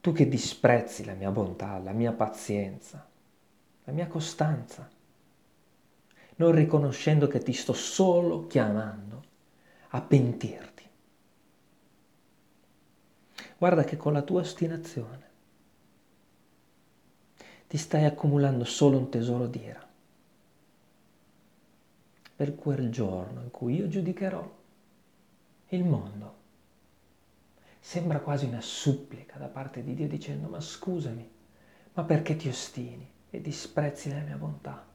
tu 0.00 0.12
che 0.12 0.28
disprezzi 0.28 1.04
la 1.04 1.14
mia 1.14 1.30
bontà, 1.30 1.78
la 1.78 1.92
mia 1.92 2.12
pazienza, 2.12 3.08
la 3.84 3.92
mia 3.92 4.08
costanza, 4.08 4.88
non 6.36 6.52
riconoscendo 6.52 7.28
che 7.28 7.38
ti 7.40 7.52
sto 7.52 7.72
solo 7.72 8.46
chiamando 8.48 9.22
a 9.90 10.00
pentirti. 10.00 10.87
Guarda 13.58 13.84
che 13.84 13.96
con 13.96 14.12
la 14.12 14.22
tua 14.22 14.40
ostinazione 14.40 15.26
ti 17.66 17.76
stai 17.76 18.04
accumulando 18.04 18.64
solo 18.64 18.96
un 18.96 19.10
tesoro 19.10 19.46
d'ira 19.46 19.86
per 22.36 22.54
quel 22.54 22.88
giorno 22.90 23.42
in 23.42 23.50
cui 23.50 23.74
io 23.74 23.88
giudicherò 23.88 24.56
il 25.68 25.84
mondo 25.84 26.38
Sembra 27.88 28.20
quasi 28.20 28.44
una 28.44 28.60
supplica 28.60 29.38
da 29.38 29.46
parte 29.46 29.82
di 29.82 29.94
Dio 29.94 30.08
dicendo 30.08 30.48
ma 30.48 30.60
scusami, 30.60 31.26
ma 31.94 32.04
perché 32.04 32.36
ti 32.36 32.46
ostini 32.46 33.10
e 33.30 33.40
disprezzi 33.40 34.10
la 34.10 34.20
mia 34.20 34.36
bontà? 34.36 34.86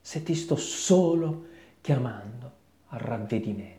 Se 0.00 0.22
ti 0.24 0.34
sto 0.34 0.56
solo 0.56 1.46
chiamando 1.80 2.52
al 2.88 2.98
ravvedimento. 2.98 3.75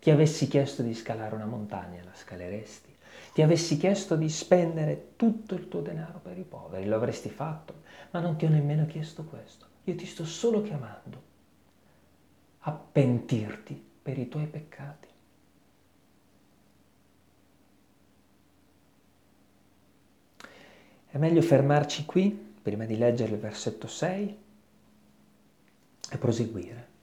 Ti 0.00 0.10
avessi 0.10 0.46
chiesto 0.48 0.82
di 0.82 0.94
scalare 0.94 1.34
una 1.34 1.46
montagna, 1.46 2.02
la 2.04 2.14
scaleresti. 2.14 2.94
Ti 3.34 3.42
avessi 3.42 3.76
chiesto 3.76 4.16
di 4.16 4.28
spendere 4.28 5.12
tutto 5.16 5.54
il 5.54 5.68
tuo 5.68 5.80
denaro 5.80 6.20
per 6.20 6.38
i 6.38 6.44
poveri, 6.44 6.86
lo 6.86 6.96
avresti 6.96 7.28
fatto, 7.28 7.82
ma 8.12 8.20
non 8.20 8.36
ti 8.36 8.44
ho 8.44 8.48
nemmeno 8.48 8.86
chiesto 8.86 9.24
questo. 9.24 9.66
Io 9.84 9.94
ti 9.94 10.06
sto 10.06 10.24
solo 10.24 10.62
chiamando 10.62 11.22
a 12.60 12.72
pentirti 12.72 13.84
per 14.02 14.18
i 14.18 14.28
tuoi 14.28 14.46
peccati. 14.46 15.08
È 21.08 21.18
meglio 21.18 21.40
fermarci 21.40 22.04
qui, 22.04 22.30
prima 22.62 22.84
di 22.84 22.98
leggere 22.98 23.32
il 23.32 23.38
versetto 23.38 23.86
6, 23.86 24.38
e 26.10 26.18
proseguire. 26.18 26.95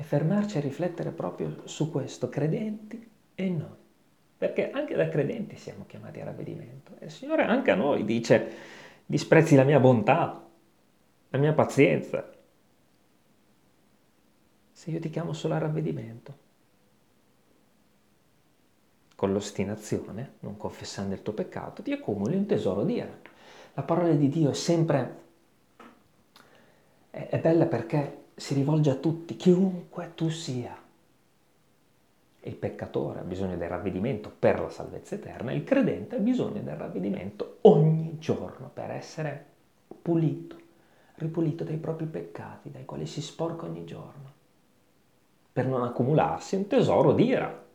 E 0.00 0.04
fermarci 0.04 0.58
a 0.58 0.60
riflettere 0.60 1.10
proprio 1.10 1.62
su 1.64 1.90
questo, 1.90 2.28
credenti 2.28 3.10
e 3.34 3.50
non. 3.50 3.76
Perché 4.38 4.70
anche 4.70 4.94
da 4.94 5.08
credenti 5.08 5.56
siamo 5.56 5.86
chiamati 5.88 6.20
a 6.20 6.24
ravvedimento. 6.26 6.92
E 7.00 7.06
il 7.06 7.10
Signore 7.10 7.42
anche 7.42 7.72
a 7.72 7.74
noi 7.74 8.04
dice, 8.04 8.48
disprezzi 9.04 9.56
la 9.56 9.64
mia 9.64 9.80
bontà, 9.80 10.46
la 11.30 11.38
mia 11.38 11.52
pazienza. 11.52 12.30
Se 14.70 14.90
io 14.92 15.00
ti 15.00 15.10
chiamo 15.10 15.32
solo 15.32 15.54
a 15.54 15.58
ravvedimento, 15.58 16.36
con 19.16 19.32
l'ostinazione, 19.32 20.34
non 20.40 20.56
confessando 20.56 21.12
il 21.12 21.22
tuo 21.22 21.32
peccato, 21.32 21.82
ti 21.82 21.90
accumuli 21.90 22.36
un 22.36 22.46
tesoro 22.46 22.84
di 22.84 22.94
ira. 22.94 23.18
La 23.74 23.82
parola 23.82 24.12
di 24.12 24.28
Dio 24.28 24.50
è 24.50 24.54
sempre, 24.54 25.16
è 27.10 27.40
bella 27.40 27.66
perché 27.66 28.26
si 28.38 28.54
rivolge 28.54 28.90
a 28.90 28.94
tutti, 28.94 29.36
chiunque 29.36 30.12
tu 30.14 30.28
sia. 30.30 30.76
Il 32.40 32.54
peccatore 32.54 33.18
ha 33.20 33.24
bisogno 33.24 33.56
del 33.56 33.68
ravvedimento 33.68 34.32
per 34.36 34.60
la 34.60 34.70
salvezza 34.70 35.16
eterna, 35.16 35.52
il 35.52 35.64
credente 35.64 36.16
ha 36.16 36.20
bisogno 36.20 36.62
del 36.62 36.76
ravvedimento 36.76 37.58
ogni 37.62 38.16
giorno 38.18 38.70
per 38.72 38.90
essere 38.90 39.44
pulito, 40.00 40.56
ripulito 41.16 41.64
dai 41.64 41.76
propri 41.76 42.06
peccati, 42.06 42.70
dai 42.70 42.84
quali 42.84 43.06
si 43.06 43.20
sporca 43.20 43.66
ogni 43.66 43.84
giorno, 43.84 44.32
per 45.52 45.66
non 45.66 45.82
accumularsi 45.82 46.54
un 46.54 46.68
tesoro 46.68 47.12
d'ira. 47.12 47.66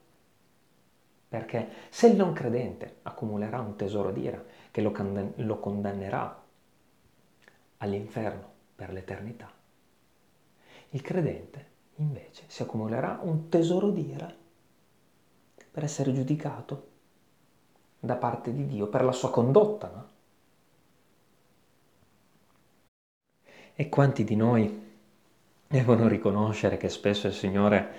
Perché 1.28 1.68
se 1.90 2.08
il 2.08 2.16
non 2.16 2.32
credente 2.32 2.98
accumulerà 3.04 3.60
un 3.60 3.76
tesoro 3.76 4.12
d'ira 4.12 4.42
che 4.72 4.82
lo, 4.82 4.92
condannerà 5.60 6.42
all'inferno 7.78 8.52
per 8.76 8.92
l'eternità, 8.94 9.52
il 10.94 11.02
credente 11.02 11.72
invece 11.98 12.44
si 12.48 12.62
accumulerà 12.62 13.20
un 13.24 13.50
tesoro 13.50 13.90
d'ira 13.90 14.32
per 15.72 15.84
essere 15.84 16.14
giudicato 16.14 16.90
da 18.00 18.16
parte 18.16 18.54
di 18.54 18.68
Dio 18.68 18.88
per 18.88 19.04
la 19.04 19.12
sua 19.12 19.32
condotta. 19.32 19.90
No? 19.90 20.08
E 23.76 23.90
quanti 23.90 24.24
di 24.24 24.36
noi 24.36 24.92
devono 25.68 26.08
riconoscere 26.08 26.78
che 26.78 26.90
spesso 26.90 27.26
il 27.26 27.34
Signore 27.34 27.92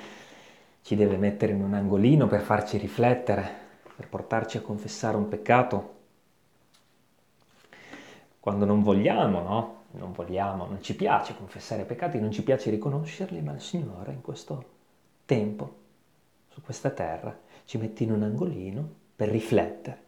ci 0.83 0.95
deve 0.95 1.17
mettere 1.17 1.53
in 1.53 1.63
un 1.63 1.75
angolino 1.75 2.29
per 2.29 2.43
farci 2.43 2.77
riflettere, 2.79 3.63
per 3.97 4.09
portarci 4.09 4.59
a 4.59 4.61
confessare 4.61 5.17
un 5.17 5.29
peccato 5.29 5.93
quando 8.39 8.67
non 8.67 8.83
vogliamo, 8.83 9.41
no? 9.41 9.84
Non 9.97 10.13
vogliamo, 10.13 10.67
non 10.67 10.83
ci 10.83 10.95
piace 10.95 11.37
confessare 11.37 11.85
peccati, 11.85 12.21
non 12.21 12.33
ci 12.33 12.43
piace 12.43 12.71
riconoscerli, 12.71 13.41
ma 13.41 13.53
il 13.53 13.61
Signore 13.61 14.13
in 14.13 14.21
questo 14.21 14.73
tempo, 15.25 15.83
su 16.49 16.61
questa 16.63 16.91
terra, 16.91 17.37
ci 17.65 17.79
mette 17.79 18.05
in 18.05 18.13
un 18.13 18.23
angolino 18.23 18.89
per 19.17 19.29
riflettere. 19.29 20.03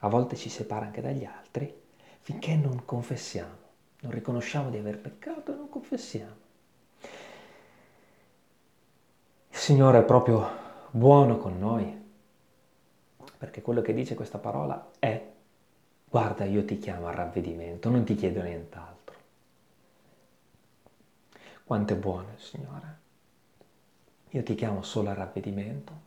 A 0.00 0.08
volte 0.08 0.36
ci 0.36 0.48
separa 0.48 0.86
anche 0.86 1.00
dagli 1.00 1.24
altri 1.24 1.72
finché 2.20 2.56
non 2.56 2.84
confessiamo, 2.84 3.54
non 4.00 4.12
riconosciamo 4.12 4.70
di 4.70 4.78
aver 4.78 4.98
peccato 4.98 5.52
e 5.52 5.56
non 5.56 5.68
confessiamo. 5.68 6.44
Il 9.50 9.56
Signore 9.56 10.00
è 10.00 10.04
proprio 10.04 10.64
buono 10.90 11.38
con 11.38 11.58
noi, 11.58 12.04
perché 13.38 13.62
quello 13.62 13.82
che 13.82 13.94
dice 13.94 14.14
questa 14.14 14.38
parola 14.38 14.90
è 14.98 15.34
guarda 16.08 16.44
io 16.44 16.64
ti 16.64 16.78
chiamo 16.78 17.08
al 17.08 17.14
ravvedimento, 17.14 17.90
non 17.90 18.04
ti 18.04 18.14
chiedo 18.14 18.42
nient'altro. 18.42 18.94
Quanto 21.64 21.92
è 21.92 21.96
buono 21.96 22.28
il 22.34 22.40
Signore. 22.40 22.96
Io 24.30 24.42
ti 24.42 24.54
chiamo 24.54 24.82
solo 24.82 25.10
al 25.10 25.16
ravvedimento. 25.16 26.04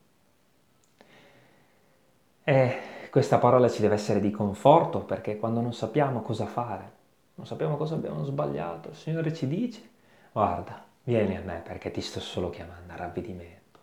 E 2.44 2.78
questa 3.10 3.38
parola 3.38 3.70
ci 3.70 3.82
deve 3.82 3.96
essere 3.96 4.20
di 4.20 4.32
conforto 4.32 5.02
perché 5.02 5.38
quando 5.38 5.62
non 5.62 5.74
sappiamo 5.74 6.22
cosa 6.22 6.46
fare, 6.46 6.92
non 7.36 7.46
sappiamo 7.46 7.76
cosa 7.76 7.96
abbiamo 7.96 8.24
sbagliato, 8.24 8.90
il 8.90 8.96
Signore 8.96 9.34
ci 9.34 9.48
dice, 9.48 9.82
guarda, 10.32 10.84
vieni 11.04 11.36
a 11.36 11.42
me 11.42 11.62
perché 11.64 11.92
ti 11.92 12.02
sto 12.02 12.20
solo 12.20 12.50
chiamando 12.50 12.92
al 12.94 13.00
ravvedimento, 13.00 13.80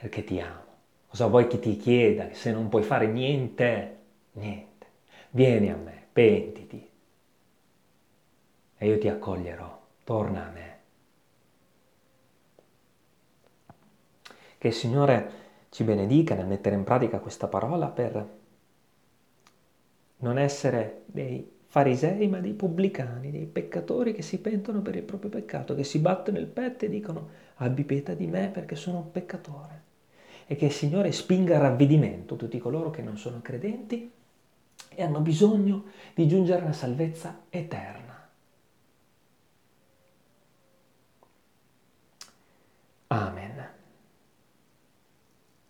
perché 0.00 0.24
ti 0.24 0.40
amo. 0.40 0.66
Cosa 1.08 1.26
vuoi 1.26 1.46
che 1.46 1.58
ti 1.58 1.76
chieda 1.76 2.32
se 2.32 2.52
non 2.52 2.68
puoi 2.68 2.82
fare 2.82 3.06
niente? 3.06 3.96
Niente 4.32 4.67
vieni 5.30 5.70
a 5.70 5.76
me, 5.76 6.06
pentiti 6.12 6.88
e 8.78 8.86
io 8.86 8.98
ti 8.98 9.08
accoglierò, 9.08 9.80
torna 10.04 10.46
a 10.46 10.50
me. 10.50 10.76
Che 14.56 14.68
il 14.68 14.74
Signore 14.74 15.32
ci 15.70 15.84
benedica 15.84 16.34
nel 16.34 16.46
mettere 16.46 16.76
in 16.76 16.84
pratica 16.84 17.18
questa 17.18 17.48
parola 17.48 17.88
per 17.88 18.36
non 20.18 20.38
essere 20.38 21.02
dei 21.06 21.56
farisei, 21.66 22.26
ma 22.28 22.38
dei 22.38 22.54
pubblicani, 22.54 23.30
dei 23.30 23.46
peccatori 23.46 24.12
che 24.12 24.22
si 24.22 24.40
pentono 24.40 24.80
per 24.80 24.96
il 24.96 25.02
proprio 25.02 25.30
peccato, 25.30 25.74
che 25.74 25.84
si 25.84 25.98
battono 25.98 26.38
il 26.38 26.46
petto 26.46 26.84
e 26.84 26.88
dicono 26.88 27.28
abbi 27.56 27.84
pietà 27.84 28.14
di 28.14 28.26
me 28.26 28.48
perché 28.48 28.76
sono 28.76 28.98
un 28.98 29.10
peccatore. 29.10 29.82
E 30.46 30.56
che 30.56 30.66
il 30.66 30.72
Signore 30.72 31.12
spinga 31.12 31.56
a 31.56 31.60
ravvedimento 31.60 32.36
tutti 32.36 32.58
coloro 32.58 32.90
che 32.90 33.02
non 33.02 33.18
sono 33.18 33.40
credenti 33.42 34.10
e 34.98 35.04
hanno 35.04 35.20
bisogno 35.20 35.84
di 36.12 36.26
giungere 36.26 36.62
alla 36.62 36.72
salvezza 36.72 37.42
eterna. 37.50 38.07